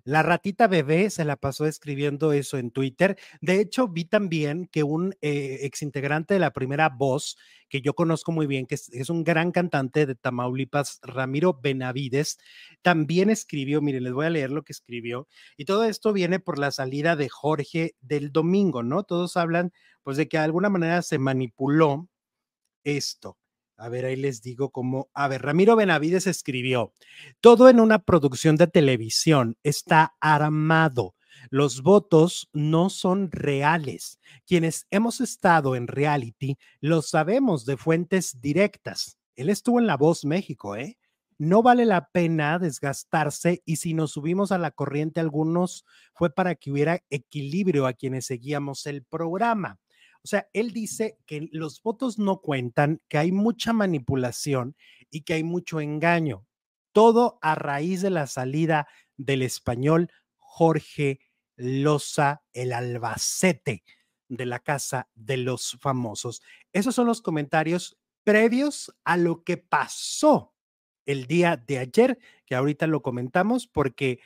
[0.07, 3.19] La ratita bebé se la pasó escribiendo eso en Twitter.
[3.41, 7.37] De hecho, vi también que un eh, exintegrante de la primera voz,
[7.69, 12.39] que yo conozco muy bien, que es, un gran cantante de Tamaulipas, Ramiro Benavides,
[12.83, 15.27] también escribió, miren, les voy a leer lo que escribió.
[15.57, 19.03] Y todo esto viene por la salida de Jorge del domingo, ¿no?
[19.03, 19.73] Todos hablan,
[20.05, 22.09] pues, de que de alguna manera se manipuló
[22.85, 23.39] esto.
[23.79, 25.11] A ver, ahí les digo cómo.
[25.13, 26.95] A ver, Ramiro Benavides escribió:
[27.41, 31.15] Todo en una producción de televisión está armado.
[31.51, 34.19] Los votos no son reales.
[34.47, 39.19] Quienes hemos estado en reality lo sabemos de fuentes directas.
[39.35, 40.97] Él estuvo en La Voz México, ¿eh?
[41.39, 45.85] No vale la pena desgastarse y si nos subimos a la corriente algunos
[46.15, 49.79] fue para que hubiera equilibrio a quienes seguíamos el programa.
[50.27, 54.75] O sea, él dice que los votos no cuentan, que hay mucha manipulación
[55.09, 56.49] y que hay mucho engaño.
[56.91, 61.21] Todo a raíz de la salida del español Jorge
[61.55, 63.85] Loza, el Albacete
[64.29, 66.43] de la Casa de los Famosos.
[66.73, 70.57] Esos son los comentarios previos a lo que pasó
[71.05, 74.19] el día de ayer, que ahorita lo comentamos, porque,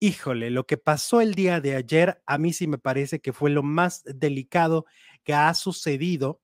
[0.00, 3.50] híjole, lo que pasó el día de ayer a mí sí me parece que fue
[3.50, 4.86] lo más delicado
[5.26, 6.40] que ha sucedido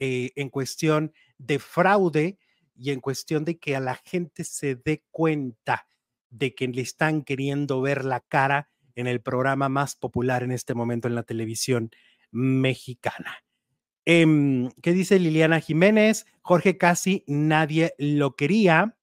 [0.00, 2.38] eh, en cuestión de fraude
[2.74, 5.86] y en cuestión de que a la gente se dé cuenta
[6.30, 10.72] de que le están queriendo ver la cara en el programa más popular en este
[10.74, 11.90] momento en la televisión
[12.30, 13.44] mexicana.
[14.06, 16.24] Em, ¿Qué dice Liliana Jiménez?
[16.40, 18.96] Jorge casi nadie lo quería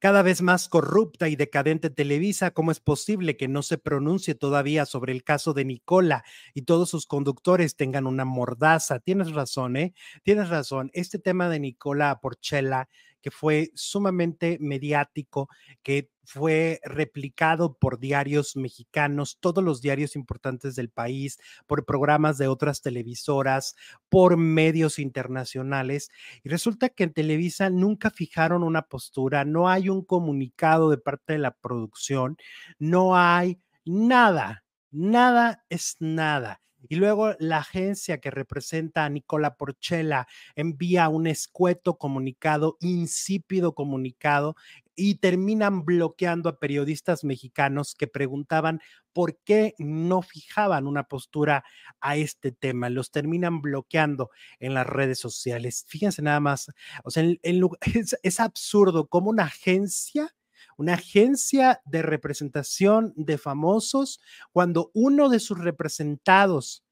[0.00, 4.86] cada vez más corrupta y decadente Televisa, ¿cómo es posible que no se pronuncie todavía
[4.86, 6.24] sobre el caso de Nicola
[6.54, 8.98] y todos sus conductores tengan una mordaza?
[8.98, 9.94] Tienes razón, ¿eh?
[10.22, 10.90] Tienes razón.
[10.94, 12.88] Este tema de Nicola Porchela,
[13.20, 15.48] que fue sumamente mediático,
[15.82, 22.46] que fue replicado por diarios mexicanos, todos los diarios importantes del país, por programas de
[22.46, 23.74] otras televisoras,
[24.08, 26.08] por medios internacionales.
[26.44, 31.32] Y resulta que en Televisa nunca fijaron una postura, no hay un comunicado de parte
[31.32, 32.36] de la producción,
[32.78, 36.60] no hay nada, nada es nada.
[36.88, 44.56] Y luego la agencia que representa a Nicola Porchela envía un escueto comunicado, insípido comunicado,
[44.96, 48.80] y terminan bloqueando a periodistas mexicanos que preguntaban
[49.14, 51.64] por qué no fijaban una postura
[52.00, 52.90] a este tema.
[52.90, 55.86] Los terminan bloqueando en las redes sociales.
[55.88, 56.70] Fíjense nada más,
[57.02, 60.34] o sea, es, es absurdo como una agencia
[60.80, 64.18] una agencia de representación de famosos,
[64.50, 66.86] cuando uno de sus representados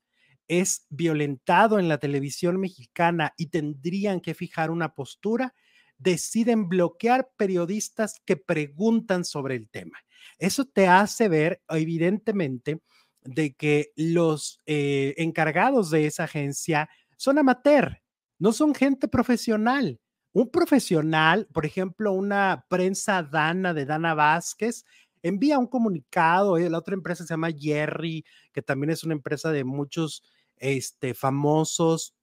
[0.46, 5.54] es violentado en la televisión mexicana y tendrían que fijar una postura,
[5.96, 9.98] deciden bloquear periodistas que preguntan sobre el tema.
[10.38, 12.82] Eso te hace ver, evidentemente,
[13.22, 18.02] de que los eh, encargados de esa agencia son amateur,
[18.38, 19.98] no son gente profesional.
[20.32, 24.84] Un profesional, por ejemplo, una prensa dana de Dana Vázquez,
[25.22, 29.50] envía un comunicado, eh, la otra empresa se llama Jerry, que también es una empresa
[29.50, 30.22] de muchos
[30.56, 32.14] este, famosos,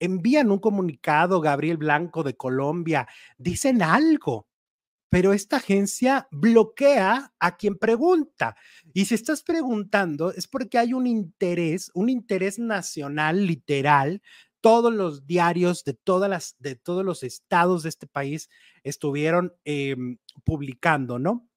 [0.00, 3.06] envían un comunicado, Gabriel Blanco de Colombia,
[3.38, 4.48] dicen algo,
[5.10, 8.56] pero esta agencia bloquea a quien pregunta.
[8.94, 14.22] Y si estás preguntando es porque hay un interés, un interés nacional literal.
[14.60, 18.48] Todos los diarios de, todas las, de todos los estados de este país
[18.82, 21.50] estuvieron em, publicando, ¿no?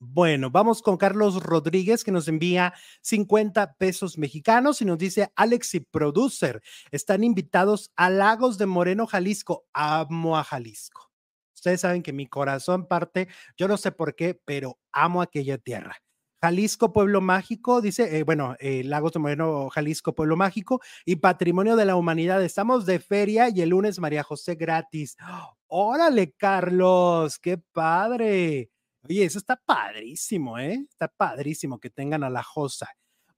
[0.00, 5.80] Bueno, vamos con Carlos Rodríguez que nos envía 50 pesos mexicanos y nos dice Alexi
[5.80, 6.62] Producer,
[6.92, 9.66] están invitados a Lagos de Moreno, Jalisco.
[9.72, 11.10] Amo a Jalisco.
[11.52, 15.96] Ustedes saben que mi corazón parte, yo no sé por qué, pero amo aquella tierra.
[16.40, 21.74] Jalisco, Pueblo Mágico, dice, eh, bueno, eh, Lagos de Moreno, Jalisco, Pueblo Mágico y Patrimonio
[21.74, 22.42] de la Humanidad.
[22.42, 25.16] Estamos de feria y el lunes María José gratis.
[25.66, 28.70] Órale, Carlos, qué padre.
[29.02, 30.86] Oye, eso está padrísimo, ¿eh?
[30.88, 32.88] Está padrísimo que tengan a la Josa.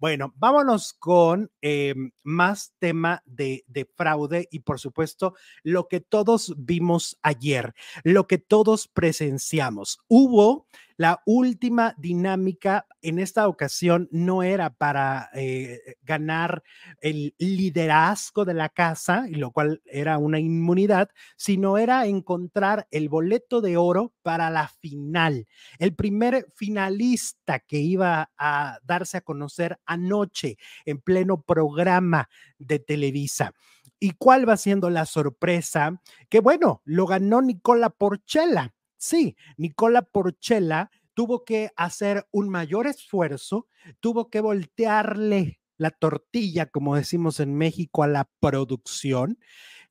[0.00, 6.54] Bueno, vámonos con eh, más tema de, de, fraude y por supuesto lo que todos
[6.56, 9.98] vimos ayer, lo que todos presenciamos.
[10.08, 10.66] Hubo
[11.00, 16.62] la última dinámica en esta ocasión no era para eh, ganar
[17.00, 23.62] el liderazgo de la casa, lo cual era una inmunidad, sino era encontrar el boleto
[23.62, 25.46] de oro para la final.
[25.78, 32.28] El primer finalista que iba a darse a conocer anoche en pleno programa
[32.58, 33.54] de Televisa.
[33.98, 35.98] ¿Y cuál va siendo la sorpresa?
[36.28, 43.66] Que bueno, lo ganó Nicola Porchela Sí, Nicola Porchela tuvo que hacer un mayor esfuerzo,
[43.98, 49.38] tuvo que voltearle la tortilla, como decimos en México, a la producción.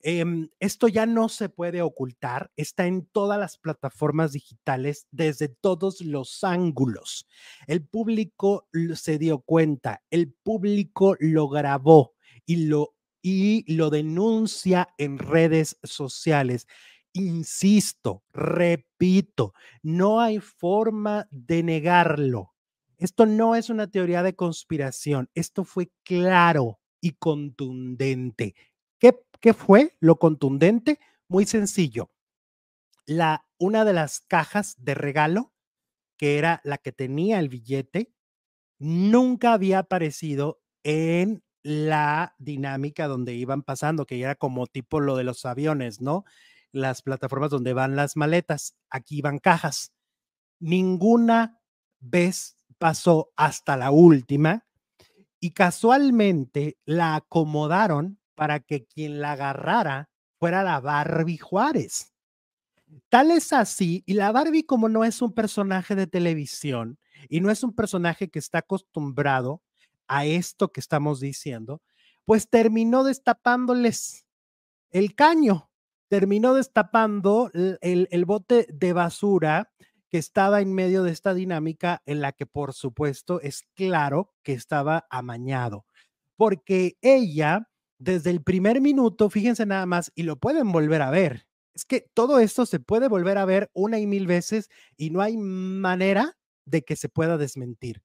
[0.04, 6.02] Em, esto ya no se puede ocultar, está en todas las plataformas digitales desde todos
[6.02, 7.28] los ángulos.
[7.66, 12.14] El público se dio cuenta, el público lo grabó
[12.46, 12.94] y lo,
[13.24, 16.68] y lo denuncia en redes sociales.
[17.14, 22.54] Insisto, repito, no hay forma de negarlo.
[22.98, 28.56] Esto no es una teoría de conspiración, esto fue claro y contundente.
[29.00, 31.00] ¿Qué, fue lo contundente?
[31.30, 32.12] Muy sencillo.
[33.06, 35.54] La, una de las cajas de regalo,
[36.18, 38.12] que era la que tenía el billete,
[38.80, 45.24] nunca había aparecido en la dinámica donde iban pasando, que era como tipo lo de
[45.24, 46.26] los aviones, ¿no?
[46.72, 49.92] Las plataformas donde van las maletas, aquí van cajas.
[50.60, 51.60] Ninguna
[52.00, 54.66] vez pasó hasta la última
[55.40, 60.10] y casualmente la acomodaron para que quien la agarrara
[60.40, 62.14] fuera la Barbie Juárez.
[63.10, 66.98] Tal es así, y la Barbie como no es un personaje de televisión
[67.30, 69.62] y no es un personaje que está acostumbrado
[70.08, 71.82] a esto que estamos diciendo,
[72.26, 74.26] pues terminó destapándoles
[74.92, 75.69] el caño
[76.10, 79.72] terminó destapando el, bote de basura
[80.10, 84.54] que estaba en medio de esta dinámica en la que por supuesto es claro que
[84.54, 85.86] estaba amañado,
[86.36, 91.46] porque ella desde el primer minuto, fíjense nada más, y lo pueden volver a ver,
[91.76, 95.22] es que todo esto se puede volver a ver una y mil veces y no
[95.22, 98.02] hay manera de que se pueda desmentir.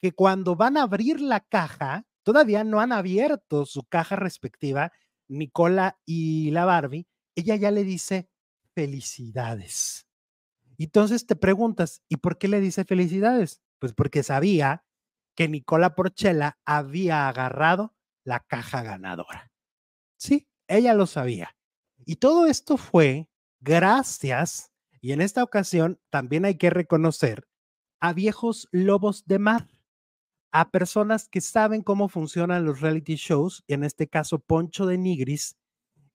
[0.00, 4.92] Que cuando van a abrir la caja, todavía no han abierto su caja respectiva,
[5.28, 8.28] Nicola y la Barbie, ella ya le dice
[8.74, 10.06] felicidades.
[10.78, 13.60] Entonces te preguntas, ¿y por qué le dice felicidades?
[13.78, 14.84] Pues porque sabía
[15.34, 19.52] que Nicola Porchela había agarrado la caja ganadora.
[20.16, 21.56] Sí, ella lo sabía.
[22.04, 23.28] Y todo esto fue
[23.60, 27.46] gracias, y en esta ocasión también hay que reconocer,
[28.00, 29.68] a viejos lobos de mar,
[30.52, 35.56] a personas que saben cómo funcionan los reality shows, en este caso Poncho de Nigris,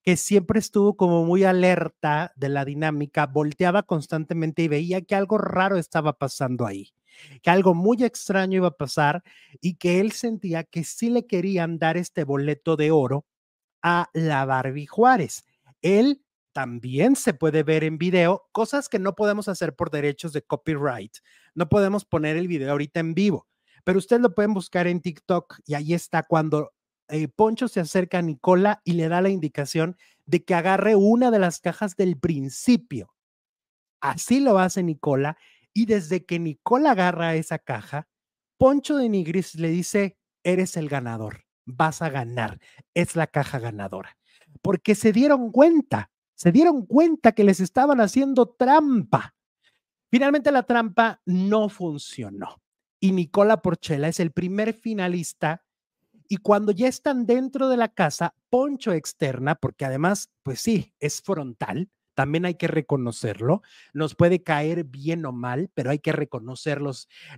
[0.05, 5.39] que siempre estuvo como muy alerta de la dinámica, volteaba constantemente y veía que algo
[5.39, 6.93] raro estaba pasando ahí,
[7.41, 9.23] que algo muy extraño iba a pasar
[9.59, 13.25] y que él sentía que sí le querían dar este boleto de oro
[13.81, 15.43] a la Barbie Juárez.
[15.81, 20.43] Él también se puede ver en video, cosas que no podemos hacer por derechos de
[20.43, 21.17] copyright.
[21.55, 23.47] No podemos poner el video ahorita en vivo,
[23.83, 26.74] pero ustedes lo pueden buscar en TikTok y ahí está cuando
[27.09, 31.31] eh, Poncho se acerca a Nicola y le da la indicación de que agarre una
[31.31, 33.13] de las cajas del principio.
[34.01, 35.37] Así lo hace Nicola
[35.73, 38.07] y desde que Nicola agarra esa caja,
[38.57, 42.59] Poncho de Nigris le dice, eres el ganador, vas a ganar,
[42.93, 44.17] es la caja ganadora.
[44.61, 49.35] Porque se dieron cuenta, se dieron cuenta que les estaban haciendo trampa.
[50.09, 52.61] Finalmente la trampa no funcionó
[52.99, 55.64] y Nicola Porchela es el primer finalista
[56.29, 61.21] y cuando ya están dentro de la casa, Poncho externa, porque además, pues sí, es
[61.21, 63.61] frontal, también hay que reconocerlo,
[63.93, 66.81] nos puede caer bien o mal, pero hay que reconocer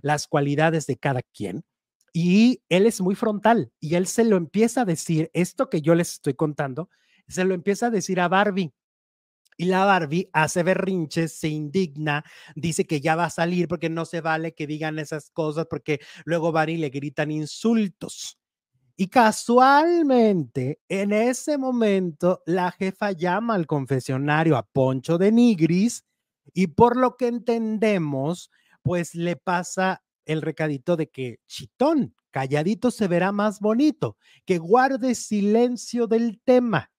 [0.02, 1.64] las cualidades de cada quien.
[2.12, 5.94] Y él es muy frontal y él se lo empieza a decir, esto que yo
[5.94, 6.88] les estoy contando,
[7.26, 8.72] se lo empieza a decir a Barbie.
[9.60, 12.24] Y la Barbie hace berrinches, se indigna,
[12.54, 16.00] dice que ya va a salir porque no se vale que digan esas cosas porque
[16.24, 18.38] luego van y le gritan insultos.
[19.00, 26.04] Y casualmente, en ese momento, la jefa llama al confesionario a Poncho de Nigris
[26.52, 28.50] y por lo que entendemos,
[28.82, 35.14] pues le pasa el recadito de que chitón, calladito se verá más bonito, que guarde
[35.14, 36.90] silencio del tema.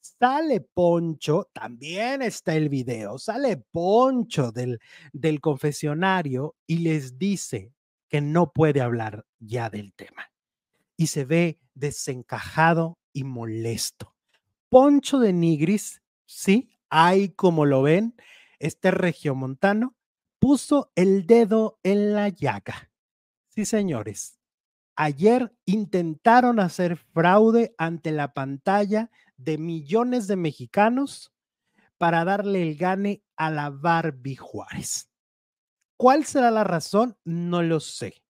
[0.00, 4.80] Sale Poncho, también está el video, sale Poncho del,
[5.12, 7.74] del confesionario y les dice
[8.08, 10.31] que no puede hablar ya del tema
[10.96, 14.14] y se ve desencajado y molesto.
[14.68, 18.14] Poncho de Nigris, sí, ahí como lo ven,
[18.58, 19.96] este regiomontano
[20.38, 22.90] puso el dedo en la llaga.
[23.48, 24.38] Sí, señores,
[24.96, 31.32] ayer intentaron hacer fraude ante la pantalla de millones de mexicanos
[31.98, 35.10] para darle el gane a la Barbie Juárez.
[35.96, 37.16] ¿Cuál será la razón?
[37.24, 38.24] No lo sé.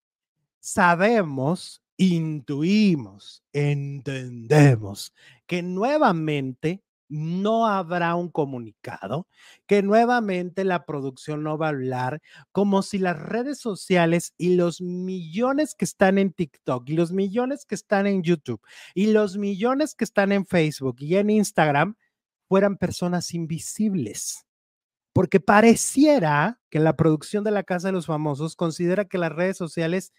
[0.60, 5.12] Sabemos intuimos, entendemos
[5.46, 9.28] que nuevamente no habrá un comunicado,
[9.66, 12.22] que nuevamente la producción no va a hablar
[12.52, 17.66] como si las redes sociales y los millones que están en TikTok y los millones
[17.66, 18.62] que están en YouTube
[18.94, 21.96] y los millones que están en Facebook y en Instagram
[22.48, 24.46] fueran personas invisibles.
[25.12, 29.58] Porque pareciera que la producción de la Casa de los Famosos considera que las redes
[29.58, 30.14] sociales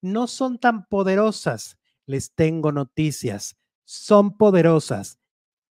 [0.00, 1.76] no son tan poderosas.
[2.06, 5.18] Les tengo noticias, son poderosas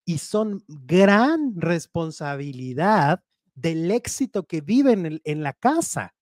[0.05, 3.23] y son gran responsabilidad
[3.55, 6.13] del éxito que viven en, la casa.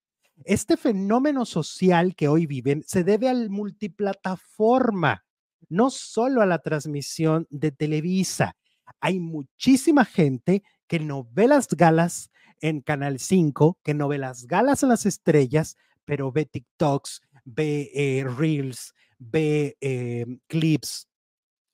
[0.44, 5.24] Este fenómeno social que hoy viven se debe al multiplataforma,
[5.68, 8.56] no solo a la transmisión de Televisa.
[9.00, 12.30] Hay muchísima gente que no ve las galas
[12.60, 17.90] en Canal 5, que no ve las galas en las estrellas, pero ve TikToks, ve
[17.94, 21.08] eh, reels, ve eh, clips.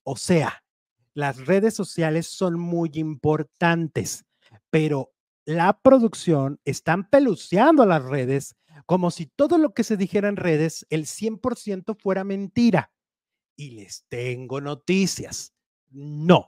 [0.03, 0.63] O sea,
[1.13, 4.23] las redes sociales son muy importantes,
[4.69, 5.11] pero
[5.45, 8.55] la producción están peluceando las redes
[8.85, 12.91] como si todo lo que se dijera en redes, el 100% fuera mentira.
[13.55, 15.53] Y les tengo noticias.
[15.89, 16.45] No,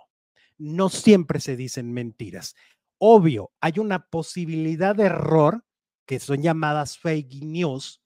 [0.57, 2.55] no siempre se dicen mentiras.
[2.97, 5.63] Obvio, hay una posibilidad de error
[6.05, 8.01] que son llamadas fake news,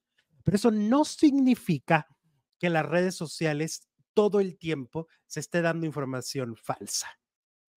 [0.55, 2.07] eso no significa
[2.59, 7.07] que las redes sociales todo el tiempo se esté dando información falsa.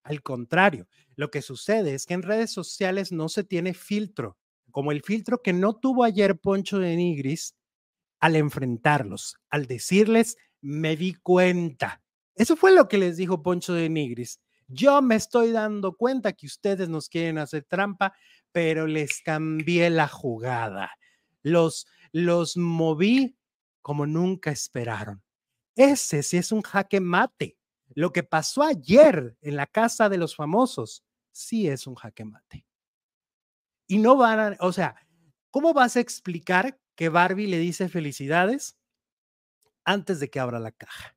[0.03, 4.37] Al contrario, lo que sucede es que en redes sociales no se tiene filtro,
[4.71, 7.55] como el filtro que no tuvo ayer Poncho de Nigris
[8.19, 12.03] al enfrentarlos, al decirles, me di cuenta.
[12.35, 14.41] Eso fue lo que les dijo Poncho de Nigris.
[14.69, 18.15] Yo me estoy dando cuenta que ustedes nos quieren hacer trampa,
[18.53, 20.91] pero les cambié la jugada.
[21.43, 23.37] Los, los moví
[23.81, 25.23] como nunca esperaron.
[25.77, 27.57] Ese sí es un jaque mate.
[27.95, 32.67] Lo que pasó ayer en la casa de los famosos sí es un jaque mate.
[33.87, 34.97] Y no van a, o sea,
[35.51, 38.77] ¿cómo vas a explicar que Barbie le dice felicidades
[39.85, 41.17] antes de que abra la caja?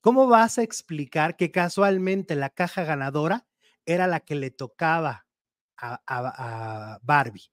[0.00, 3.46] ¿Cómo vas a explicar que casualmente la caja ganadora
[3.86, 5.26] era la que le tocaba
[5.78, 7.50] a, a Barbie?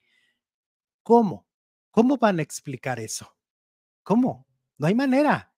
[1.04, 1.46] ¿Cómo?
[1.92, 3.38] ¿Cómo van a explicar eso?
[4.04, 4.48] ¿Cómo?
[4.78, 5.54] No hay manera.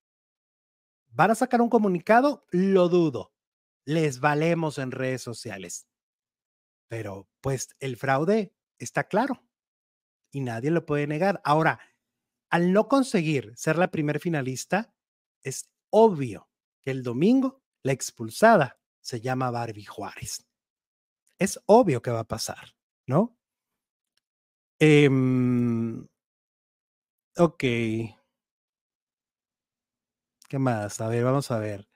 [1.08, 2.46] ¿Van a sacar un comunicado?
[2.52, 3.34] Lo dudo.
[3.86, 5.88] Les valemos en redes sociales.
[6.88, 9.44] Pero pues el fraude está claro
[10.32, 11.42] y nadie lo puede negar.
[11.44, 11.80] Ahora,
[12.50, 14.94] al no conseguir ser la primer finalista,
[15.44, 16.50] es obvio
[16.82, 20.46] que el domingo la expulsada se llama Barbie Juárez.
[21.40, 22.76] Es obvio que va a pasar,
[23.06, 23.38] ¿no?
[24.80, 26.08] Em,
[27.38, 27.64] ok.
[30.50, 31.02] ¿Qué más?
[31.02, 31.88] A ver, vamos a ver.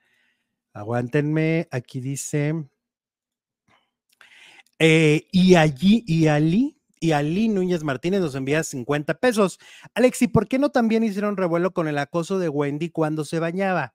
[0.72, 1.68] Aguántenme.
[1.70, 2.68] Aquí dice.
[4.78, 9.58] Eh, y allí, y Ali, y Ali Núñez Martínez nos envía 50 pesos.
[9.94, 13.94] Alexi, ¿por qué no también hicieron revuelo con el acoso de Wendy cuando se bañaba?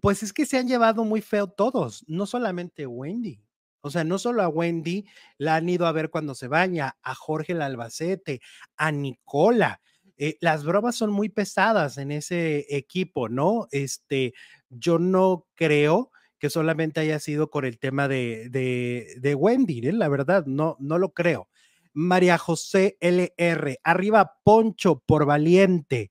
[0.00, 3.42] Pues es que se han llevado muy feo todos, no solamente Wendy.
[3.80, 5.06] O sea, no solo a Wendy
[5.38, 8.40] la han ido a ver cuando se baña, a Jorge el Albacete,
[8.76, 9.80] a Nicola.
[10.18, 13.68] Eh, las bromas son muy pesadas en ese equipo, ¿no?
[13.70, 14.34] Este,
[14.68, 19.92] yo no creo que solamente haya sido con el tema de, de, Wendy, ¿eh?
[19.92, 21.48] la verdad, no, no lo creo.
[21.92, 26.10] María José LR, arriba Poncho por valiente.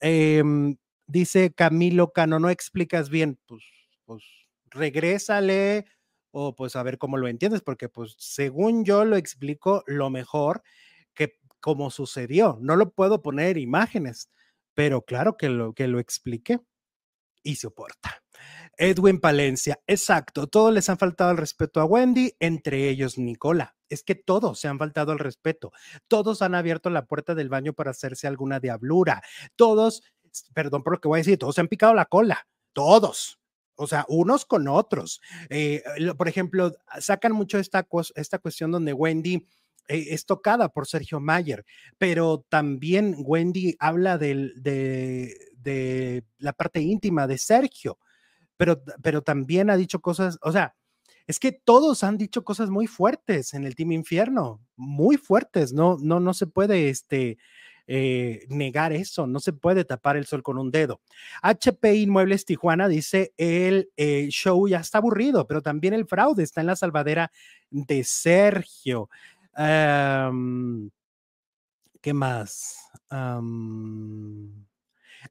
[0.00, 0.76] Em,
[1.06, 3.64] dice Camilo Cano, no explicas bien, pues,
[4.04, 4.22] pues
[4.66, 5.86] regrésale
[6.30, 10.62] o pues a ver cómo lo entiendes, porque pues según yo lo explico lo mejor
[11.64, 12.58] como sucedió.
[12.60, 14.28] No lo puedo poner imágenes,
[14.74, 16.60] pero claro que lo, que lo expliqué
[17.42, 18.22] y soporta.
[18.76, 23.76] Edwin Palencia, exacto, todos les han faltado el respeto a Wendy, entre ellos Nicola.
[23.88, 25.72] Es que todos se han faltado el respeto,
[26.06, 29.22] todos han abierto la puerta del baño para hacerse alguna diablura,
[29.56, 30.02] todos,
[30.52, 33.38] perdón por lo que voy a decir, todos se han picado la cola, todos,
[33.76, 35.22] o sea, unos con otros.
[35.48, 35.82] Eh,
[36.18, 39.48] por ejemplo, sacan mucho esta, esta cuestión donde Wendy
[39.88, 41.64] eh, es tocada por Sergio Mayer,
[41.98, 47.98] pero también Wendy habla de, de, la parte íntima de Sergio,
[48.56, 50.74] pero, pero también ha dicho cosas, o sea,
[51.26, 55.96] es que todos han dicho cosas muy fuertes en el Team Infierno, muy fuertes, no,
[56.00, 57.38] no, no se puede, este,
[57.86, 61.02] eh, negar eso, no se puede tapar el sol con un dedo.
[61.42, 66.62] HP Inmuebles Tijuana dice, el eh, show ya está aburrido, pero también el fraude está
[66.62, 67.30] en la salvadera
[67.70, 69.10] de Sergio.
[72.00, 72.76] ¿Qué más?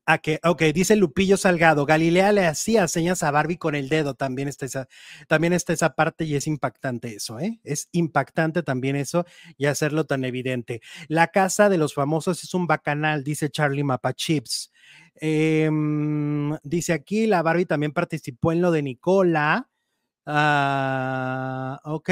[0.06, 4.16] a que, ok, dice Lupillo Salgado, Galilea le hacía señas a Barbie con el dedo,
[4.16, 4.88] también está esa,
[5.28, 7.60] también está esa parte y es impactante eso, ¿eh?
[7.64, 9.26] Es impactante también eso
[9.58, 10.82] y hacerlo tan evidente.
[11.08, 14.72] La casa de los famosos es un bacanal, dice Charlie Mapachips.
[15.22, 15.70] Eh,
[16.64, 19.70] dice aquí, la Barbie también participó en lo de Nicola.
[20.26, 22.10] Ah, ok.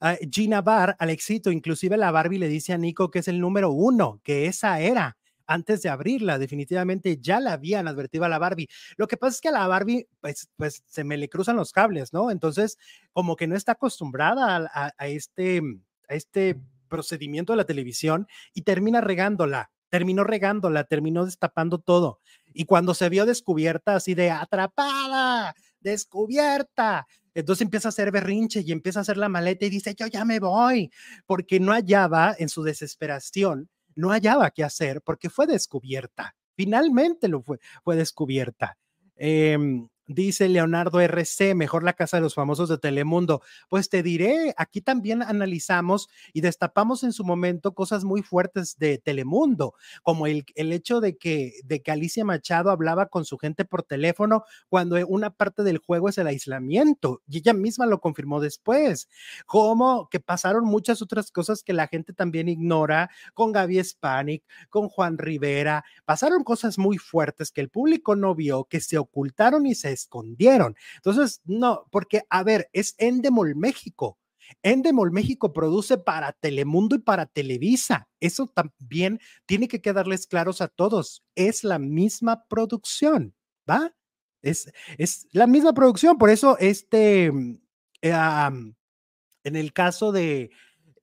[0.00, 3.70] Ah, Gina Bar, Alexito, inclusive la Barbie le dice a Nico que es el número
[3.72, 6.38] uno, que esa era antes de abrirla.
[6.38, 8.68] Definitivamente ya la habían advertido a la Barbie.
[8.96, 11.72] Lo que pasa es que a la Barbie, pues, pues se me le cruzan los
[11.72, 12.30] cables, ¿no?
[12.30, 12.78] Entonces,
[13.12, 15.60] como que no está acostumbrada a, este,
[16.08, 16.56] a este
[16.88, 19.70] procedimiento de la televisión y termina regándola.
[19.88, 22.20] Terminó regándola, terminó destapando todo.
[22.54, 28.72] Y cuando se vio descubierta, así de atrapada, descubierta, entonces empieza a hacer berrinche y
[28.72, 30.90] empieza a hacer la maleta y dice, yo ya me voy,
[31.26, 36.34] porque no hallaba en su desesperación no hallaba qué hacer porque fue descubierta.
[36.56, 38.76] Finalmente lo fue, fue descubierta.
[39.16, 43.42] Em, Dice Leonardo RC, mejor la casa de los famosos de Telemundo.
[43.68, 48.98] Pues te diré, aquí también analizamos y destapamos en su momento cosas muy fuertes de
[48.98, 53.64] Telemundo, como el, el hecho de que, de que Alicia Machado hablaba con su gente
[53.64, 58.40] por teléfono cuando una parte del juego es el aislamiento y ella misma lo confirmó
[58.40, 59.08] después,
[59.46, 64.88] como que pasaron muchas otras cosas que la gente también ignora con Gaby Spanik, con
[64.88, 69.76] Juan Rivera, pasaron cosas muy fuertes que el público no vio, que se ocultaron y
[69.76, 70.76] se escondieron.
[70.96, 74.18] Entonces, no, porque, a ver, es Endemol México.
[74.62, 78.08] Endemol México produce para Telemundo y para Televisa.
[78.20, 81.22] Eso también tiene que quedarles claros a todos.
[81.34, 83.34] Es la misma producción,
[83.68, 83.94] ¿va?
[84.42, 86.18] Es, es la misma producción.
[86.18, 87.58] Por eso, este, mm,
[88.02, 90.50] en el caso de,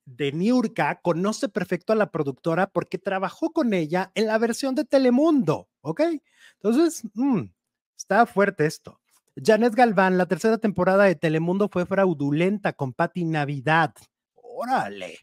[0.04, 4.84] de Niurka, conoce perfecto a la productora porque trabajó con ella en la versión de
[4.84, 6.02] Telemundo, ¿ok?
[6.54, 7.42] Entonces, mm,
[7.98, 9.00] Está fuerte esto.
[9.36, 13.92] Janet Galván, la tercera temporada de Telemundo fue fraudulenta con Patti Navidad.
[14.34, 15.18] Órale.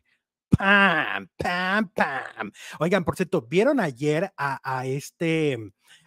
[0.49, 2.51] pam, pam, pam.
[2.80, 5.57] Oigan, por cierto, ¿vieron ayer a, a este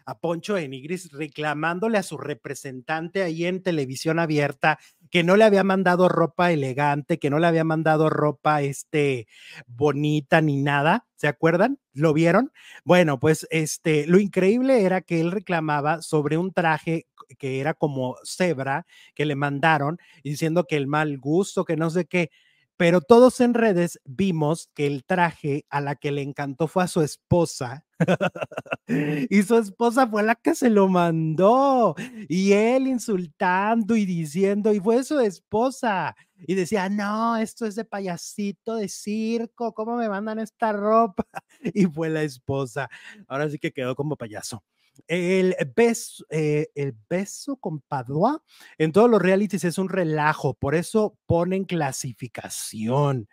[0.04, 4.78] a Poncho Enigris reclamándole a su representante ahí en televisión abierta
[5.11, 9.26] que no le había mandado ropa elegante, que no le había mandado ropa este
[9.66, 11.78] bonita ni nada, ¿se acuerdan?
[11.92, 12.52] ¿Lo vieron?
[12.84, 17.06] Bueno, pues este lo increíble era que él reclamaba sobre un traje
[17.38, 22.06] que era como cebra que le mandaron diciendo que el mal gusto, que no sé
[22.06, 22.30] qué
[22.76, 26.88] pero todos en redes vimos que el traje a la que le encantó fue a
[26.88, 27.84] su esposa
[29.30, 31.94] y su esposa fue la que se lo mandó
[32.28, 37.84] y él insultando y diciendo y fue su esposa y decía, no, esto es de
[37.84, 41.24] payasito de circo, ¿cómo me mandan esta ropa?
[41.74, 42.88] Y fue la esposa.
[43.26, 44.62] Ahora sí que quedó como payaso.
[45.07, 48.42] El beso, eh, el beso con Padua
[48.78, 53.28] en todos los realities es un relajo, por eso ponen clasificación.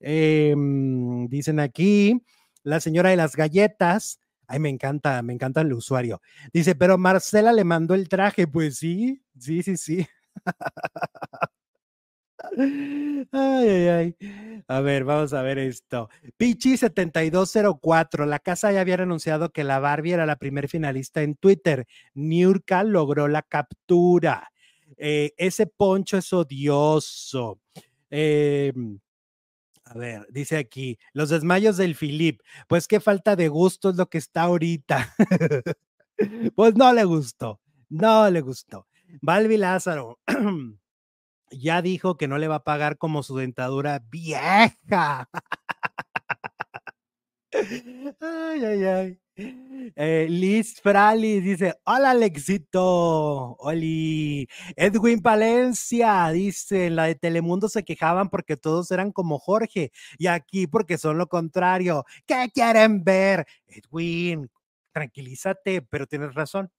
[0.00, 2.22] Em, dicen aquí,
[2.62, 4.20] la señora de las galletas.
[4.46, 6.20] Ay, me encanta, me encanta el usuario.
[6.52, 8.46] Dice, pero Marcela le mandó el traje.
[8.48, 10.06] Pues sí, sí, sí, sí.
[13.32, 14.62] Ay, ay, ay.
[14.66, 16.08] A ver, vamos a ver esto.
[16.36, 18.26] Pichi 7204.
[18.26, 21.86] La casa ya había anunciado que la Barbie era la primer finalista en Twitter.
[22.14, 24.50] Niurka logró la captura.
[24.96, 27.60] Eh, ese poncho es odioso.
[28.10, 28.72] Eh,
[29.90, 32.40] a ver, dice aquí, los desmayos del Filip.
[32.68, 35.12] Pues qué falta de gusto es lo que está ahorita.
[36.54, 38.86] pues no le gustó, no le gustó.
[39.20, 40.20] Balbi Lázaro.
[41.50, 45.28] ya dijo que no le va a pagar como su dentadura vieja.
[48.20, 49.18] ay, ay, ay.
[49.96, 53.56] Eh, Liz Frali dice: Hola, Alexito.
[53.58, 54.48] Oli.
[54.76, 60.26] Edwin Palencia dice: En la de Telemundo se quejaban porque todos eran como Jorge y
[60.26, 62.04] aquí porque son lo contrario.
[62.26, 63.46] ¿Qué quieren ver?
[63.66, 64.48] Edwin,
[64.92, 66.70] tranquilízate, pero tienes razón.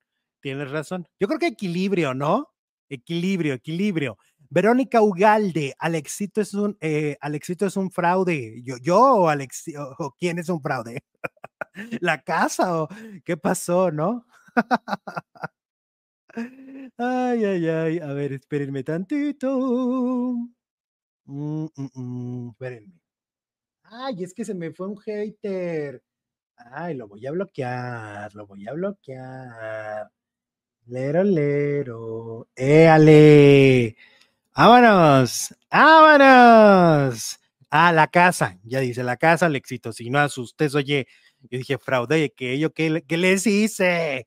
[0.42, 1.08] Tienes razón.
[1.20, 2.50] Yo creo que equilibrio, ¿no?
[2.90, 4.18] Equilibrio, equilibrio.
[4.52, 8.62] Verónica Ugalde, Alexito es un, eh, Alexito es un fraude.
[8.64, 11.02] ¿Yo, yo o, Alexito, o quién es un fraude?
[12.02, 12.90] ¿La casa o
[13.26, 14.26] qué pasó, no?
[16.98, 18.00] ay, ay, ay.
[18.00, 20.36] A ver, espérenme tantito.
[21.26, 22.94] Mm, mm, mm, espérenme.
[23.84, 26.04] Ay, es que se me fue un hater.
[26.58, 30.12] Ay, lo voy a bloquear, lo voy a bloquear.
[30.88, 32.50] Lero, lero.
[32.56, 33.96] ¡Éale!
[34.56, 35.56] ¡Vámonos!
[35.72, 37.40] ¡Vámonos!
[37.70, 39.94] Ah, la casa, ya dice la casa, el éxito.
[39.94, 41.08] Si no asustes, oye,
[41.50, 44.26] yo dije, fraude, que yo qué, qué les hice?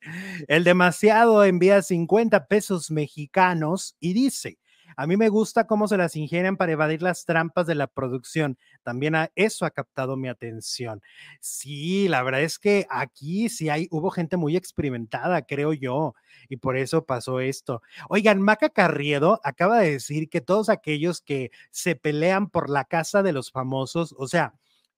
[0.49, 4.57] El demasiado envía 50 pesos mexicanos y dice,
[4.97, 8.59] a mí me gusta cómo se las ingenian para evadir las trampas de la producción.
[8.83, 11.03] También a eso ha captado mi atención.
[11.41, 16.15] Sí, la verdad es que aquí sí hay, hubo gente muy experimentada, creo yo,
[16.49, 17.83] y por eso pasó esto.
[18.09, 23.23] Oigan, Maca Carriedo acaba de decir que todos aquellos que se pelean por la casa
[23.23, 24.55] de los famosos, o sea,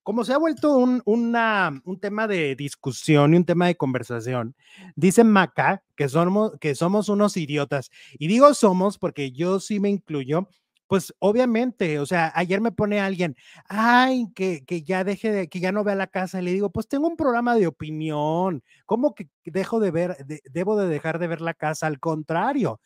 [0.07, 4.55] como se ha vuelto un, un, tema de discusión y un tema de conversación,
[4.95, 7.91] dice Maca que somos, que somos unos idiotas.
[8.17, 10.49] Y digo somos porque yo sí me incluyo,
[10.87, 13.35] pues obviamente, o sea, ayer me pone alguien,
[13.69, 16.71] ay, que, que ya deje de, que ya no vea la casa, y le digo,
[16.71, 21.27] pues tengo un programa de opinión, ¿cómo que dejo de ver, debo de dejar de
[21.27, 21.89] ver la casa?
[21.89, 22.81] Al contrario,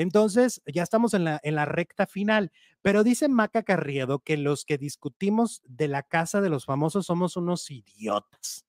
[0.00, 4.64] entonces, ya estamos en la, en la recta final, pero dice Maca Carriedo que los
[4.64, 8.64] que discutimos de la casa de los famosos somos unos idiotas.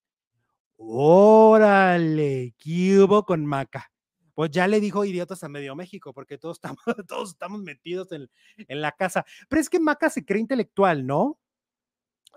[0.76, 3.94] Órale, ¿qué hubo con Maca?
[4.34, 8.30] Pues ya le dijo idiotas a medio México, porque todos estamos, todos estamos metidos en,
[8.58, 9.26] en la casa.
[9.48, 11.40] Pero es que Maca se cree intelectual, ¿no?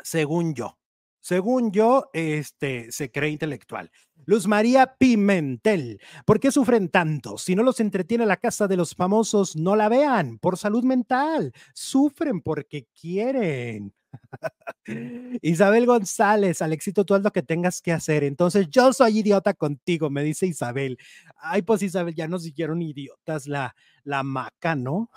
[0.04, 0.78] Según yo.
[1.24, 3.90] Según yo, este, se cree intelectual.
[4.26, 7.38] Luz María Pimentel, ¿por qué sufren tanto?
[7.38, 11.54] Si no los entretiene la casa de los famosos, no la vean por salud mental.
[11.72, 13.94] Sufren porque quieren.
[15.40, 18.22] Isabel González, Alexito, tú haz lo que tengas que hacer.
[18.22, 20.98] Entonces, yo soy idiota contigo, me dice Isabel.
[21.38, 25.08] Ay, pues Isabel, ya nos siguieron idiotas la, la maca, ¿no?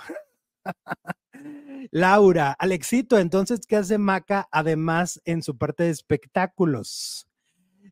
[1.91, 7.27] Laura, Alexito, entonces, ¿qué hace Maca además en su parte de espectáculos?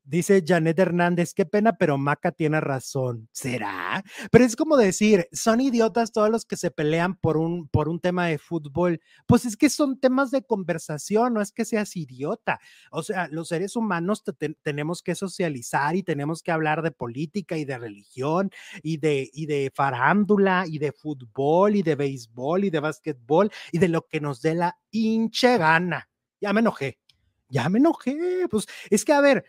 [0.08, 3.28] Dice Janet Hernández, qué pena, pero Maca tiene razón.
[3.32, 4.04] ¿Será?
[4.32, 8.00] Pero es como decir, son idiotas todos los que se pelean por un, por un
[8.00, 9.02] tema de fútbol.
[9.26, 12.60] Pues es que son temas de conversación, no es que seas idiota.
[12.92, 14.24] O sea, los seres humanos
[14.62, 18.52] tenemos que socializar y tenemos que hablar de política y de religión
[18.84, 23.80] y de, y de farándula y de fútbol y de béisbol y de básquetbol y
[23.80, 26.08] de lo que nos dé la hinche gana.
[26.40, 27.00] Ya me enojé,
[27.50, 28.48] ya me enojé.
[28.52, 29.46] Pues es que, a ver,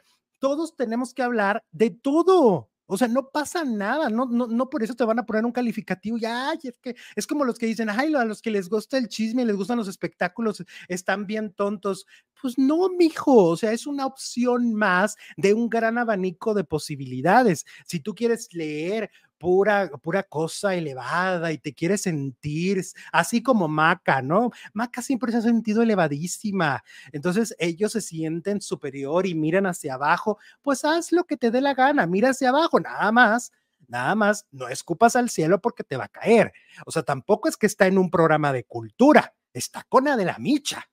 [0.46, 2.70] todos tenemos que hablar de todo.
[2.86, 5.50] O sea, no pasa nada, no, no, no por eso te van a poner un
[5.50, 6.18] calificativo.
[6.18, 9.08] Ya, es que es como los que dicen, ay, a los que les gusta el
[9.08, 12.06] chisme, les gustan los espectáculos, están bien tontos.
[12.40, 17.66] Pues no, mijo, o sea, es una opción más de un gran abanico de posibilidades.
[17.84, 22.82] Si tú quieres leer pura, pura cosa elevada y te quieres sentir
[23.12, 24.50] así como Maca, ¿no?
[24.72, 26.82] Maca siempre se ha sentido elevadísima.
[27.12, 30.38] Entonces ellos se sienten superior y miran hacia abajo.
[30.62, 33.52] Pues haz lo que te dé la gana, mira hacia abajo, nada más.
[33.88, 36.52] Nada más, no escupas al cielo porque te va a caer.
[36.86, 40.38] O sea, tampoco es que está en un programa de cultura, está con de la
[40.38, 40.84] micha.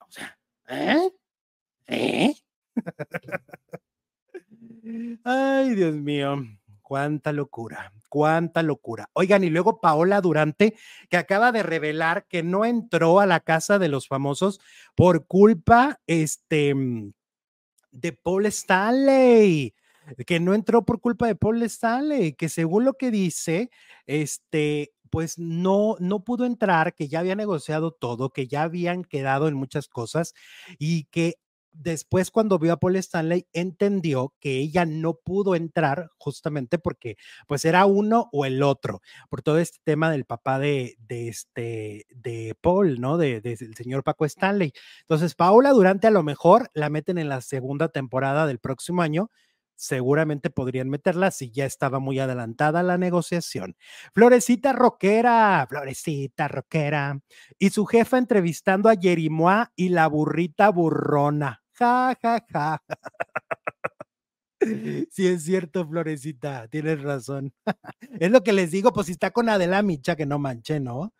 [0.00, 0.38] O sea,
[0.68, 1.10] ¿eh?
[1.86, 2.34] ¿Eh?
[5.24, 6.36] Ay, Dios mío.
[6.90, 9.10] Cuánta locura, cuánta locura.
[9.12, 10.74] Oigan, y luego Paola Durante,
[11.08, 14.58] que acaba de revelar que no entró a la casa de los famosos
[14.96, 17.12] por culpa, este, mm,
[17.92, 19.72] de Paul Stanley,
[20.26, 23.70] que no entró por culpa de Paul Stanley, que según lo que dice,
[24.06, 29.46] este, pues no, no pudo entrar, que ya había negociado todo, que ya habían quedado
[29.46, 30.34] en muchas cosas
[30.80, 31.36] y que
[31.72, 37.16] después cuando vio a Paul Stanley entendió que ella no pudo entrar justamente porque
[37.46, 42.06] pues era uno o el otro por todo este tema del papá de, de este
[42.10, 43.18] de Paul, ¿no?
[43.18, 44.72] De, del señor Paco Stanley.
[45.02, 49.30] Entonces Paola Durante a lo mejor la meten en la segunda temporada del próximo año.
[49.80, 53.76] Seguramente podrían meterla si ya estaba muy adelantada la negociación.
[54.14, 57.20] Florecita Roquera, Florecita Roquera.
[57.58, 62.82] Y su jefa entrevistando a Jerimoa y la burrita burrona ja, ja, ja.
[65.10, 67.52] Sí, es cierto, Florecita, tienes razón.
[68.20, 71.14] Es lo que les digo, pues si está con Adela Micha, que no manchen, ¿no?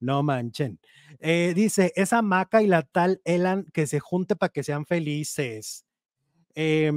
[0.00, 0.78] No manchen.
[1.20, 5.86] Eh, dice, esa Maca y la tal Elan que se junte para que sean felices.
[6.54, 6.92] Eh,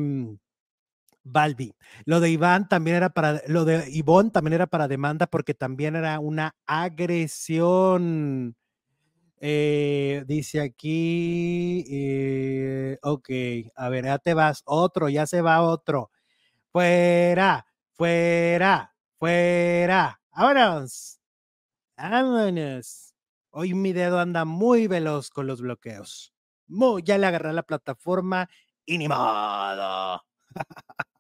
[1.32, 1.76] Balbi.
[2.06, 5.96] Lo de Iván también era para, lo de Ivonne también era para demanda porque también
[5.96, 8.56] era una agresión.
[9.40, 13.30] Eh, dice aquí, eh, ok,
[13.76, 16.12] a ver, ya te vas, otro, ya se va otro.
[16.72, 20.20] Fuera, fuera, fuera.
[20.36, 21.20] Vámonos.
[21.98, 23.16] Vámonos.
[23.52, 26.34] Hoy mi dedo anda muy veloz con los bloqueos.
[26.68, 28.50] Muy, ya le agarré la plataforma
[28.86, 30.22] y ni modo.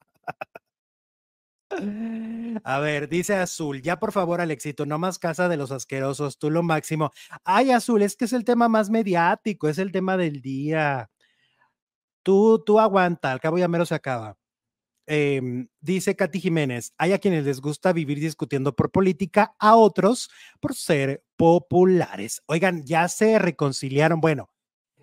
[2.64, 6.50] A ver, dice Azul, ya por favor, Alexito, no más casa de los asquerosos, tú
[6.50, 7.12] lo máximo.
[7.44, 11.10] Ay, Azul, es que es el tema más mediático, es el tema del día.
[12.24, 14.38] Tú, tú aguanta, al cabo ya mero se acaba.
[15.06, 20.30] Em, dice Katy Jiménez, hay a quienes les gusta vivir discutiendo por política, a otros
[20.60, 22.44] por ser populares.
[22.48, 24.50] Oigan, ya se reconciliaron, bueno,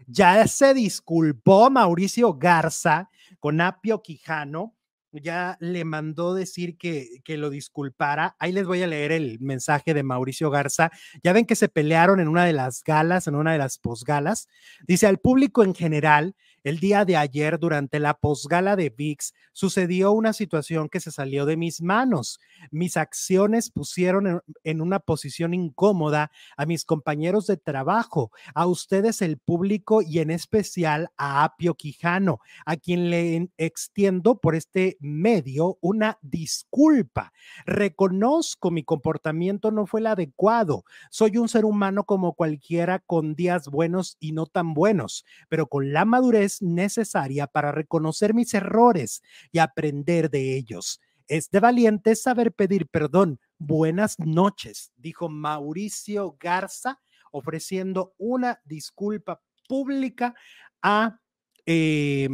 [0.07, 3.09] ya se disculpó Mauricio Garza
[3.41, 4.75] con Apio Quijano
[5.22, 8.36] ya le mandó decir que, que, lo disculpara.
[8.38, 10.90] Ahí les voy a leer el mensaje de Mauricio Garza.
[11.22, 14.48] Ya ven que se pelearon en una de las galas, en una de las posgalas.
[14.86, 16.34] Dice al público en general,
[16.64, 21.44] el día de ayer, durante la posgala de VIX, sucedió una situación que se salió
[21.44, 22.40] de mis manos.
[22.70, 29.36] Mis acciones pusieron en, una posición incómoda a mis compañeros de trabajo, a ustedes el
[29.36, 36.18] público y en especial a Apio Quijano, a quien le extiendo por este medio una
[36.22, 37.32] disculpa.
[37.66, 40.84] Reconozco mi comportamiento no fue el adecuado.
[41.10, 45.92] Soy un ser humano como cualquiera con días buenos y no tan buenos, pero con
[45.92, 51.00] la madurez necesaria para reconocer mis errores y aprender de ellos.
[51.26, 53.40] Es de valiente saber pedir perdón.
[53.59, 57.00] Buenas noches, dijo Mauricio Garza,
[57.30, 60.34] ofreciendo una disculpa pública
[60.82, 61.20] a,
[61.66, 62.28] eh,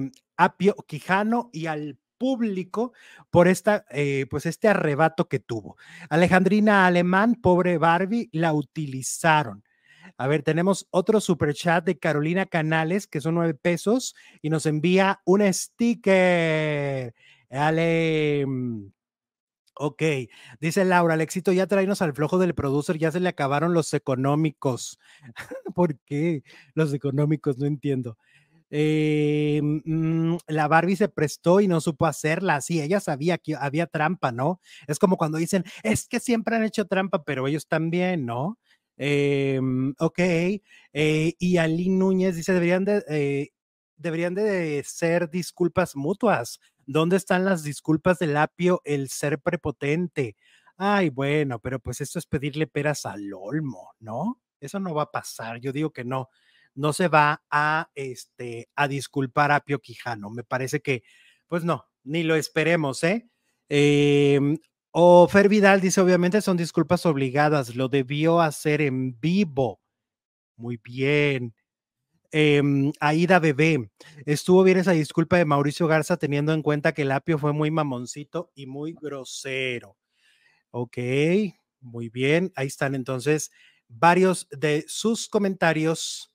[0.56, 2.92] Pio Quijano y al público
[3.30, 5.76] por esta, eh, pues este arrebato que tuvo.
[6.10, 9.64] Alejandrina Alemán, pobre Barbie, la utilizaron.
[10.18, 14.66] A ver, tenemos otro super chat de Carolina Canales, que son nueve pesos, y nos
[14.66, 17.14] envía un sticker.
[17.50, 18.44] Dale.
[18.46, 18.86] Mm,
[19.76, 20.02] ok,
[20.60, 23.94] dice Laura, el éxito ya traernos al flojo del producer, ya se le acabaron los
[23.94, 24.98] económicos.
[25.74, 26.42] ¿Por qué?
[26.74, 28.18] Los económicos, no entiendo.
[28.70, 32.60] Eh, mm, la Barbie se prestó y no supo hacerla.
[32.60, 34.60] Sí, ella sabía que había trampa, ¿no?
[34.86, 38.58] Es como cuando dicen, es que siempre han hecho trampa, pero ellos también, ¿no?
[39.02, 39.58] Eh,
[39.98, 40.18] ok.
[40.92, 43.50] Y Ali Núñez dice, deberían de, eh,
[43.96, 46.60] deberían de ser disculpas mutuas.
[46.86, 50.36] ¿Dónde están las disculpas del apio, el ser prepotente?
[50.76, 54.40] Ay, bueno, pero pues esto es pedirle peras al olmo, ¿no?
[54.60, 55.60] Eso no va a pasar.
[55.60, 56.28] Yo digo que no.
[56.74, 60.30] no se va a, este, a disculpar a Pio Quijano.
[60.30, 61.02] Me parece que,
[61.48, 63.28] pues no, ni lo esperemos, ¿eh?
[63.68, 64.58] Em,
[64.92, 69.80] o Fer Vidal dice, obviamente son disculpas obligadas, lo debió hacer en vivo.
[70.56, 71.54] Muy bien.
[72.32, 72.62] Eh,
[73.00, 73.90] Aida Bebé,
[74.26, 77.70] estuvo bien esa disculpa de Mauricio Garza teniendo en cuenta que el apio fue muy
[77.72, 79.96] mamoncito y muy grosero.
[80.70, 80.98] Ok,
[81.80, 82.52] muy bien.
[82.56, 83.50] Ahí están entonces
[83.88, 86.29] varios de sus comentarios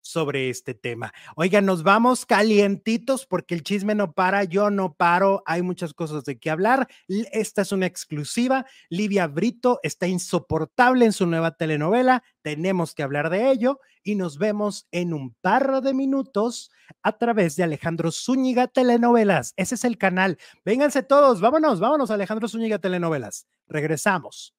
[0.00, 1.12] sobre este tema.
[1.36, 6.24] Oigan, nos vamos calientitos porque el chisme no para, yo no paro, hay muchas cosas
[6.24, 6.88] de qué hablar.
[7.32, 8.66] Esta es una exclusiva.
[8.88, 14.38] Livia Brito está insoportable en su nueva telenovela, tenemos que hablar de ello y nos
[14.38, 16.70] vemos en un par de minutos
[17.02, 19.52] a través de Alejandro Zúñiga Telenovelas.
[19.56, 20.38] Ese es el canal.
[20.64, 23.46] Vénganse todos, vámonos, vámonos Alejandro Zúñiga Telenovelas.
[23.66, 24.57] Regresamos.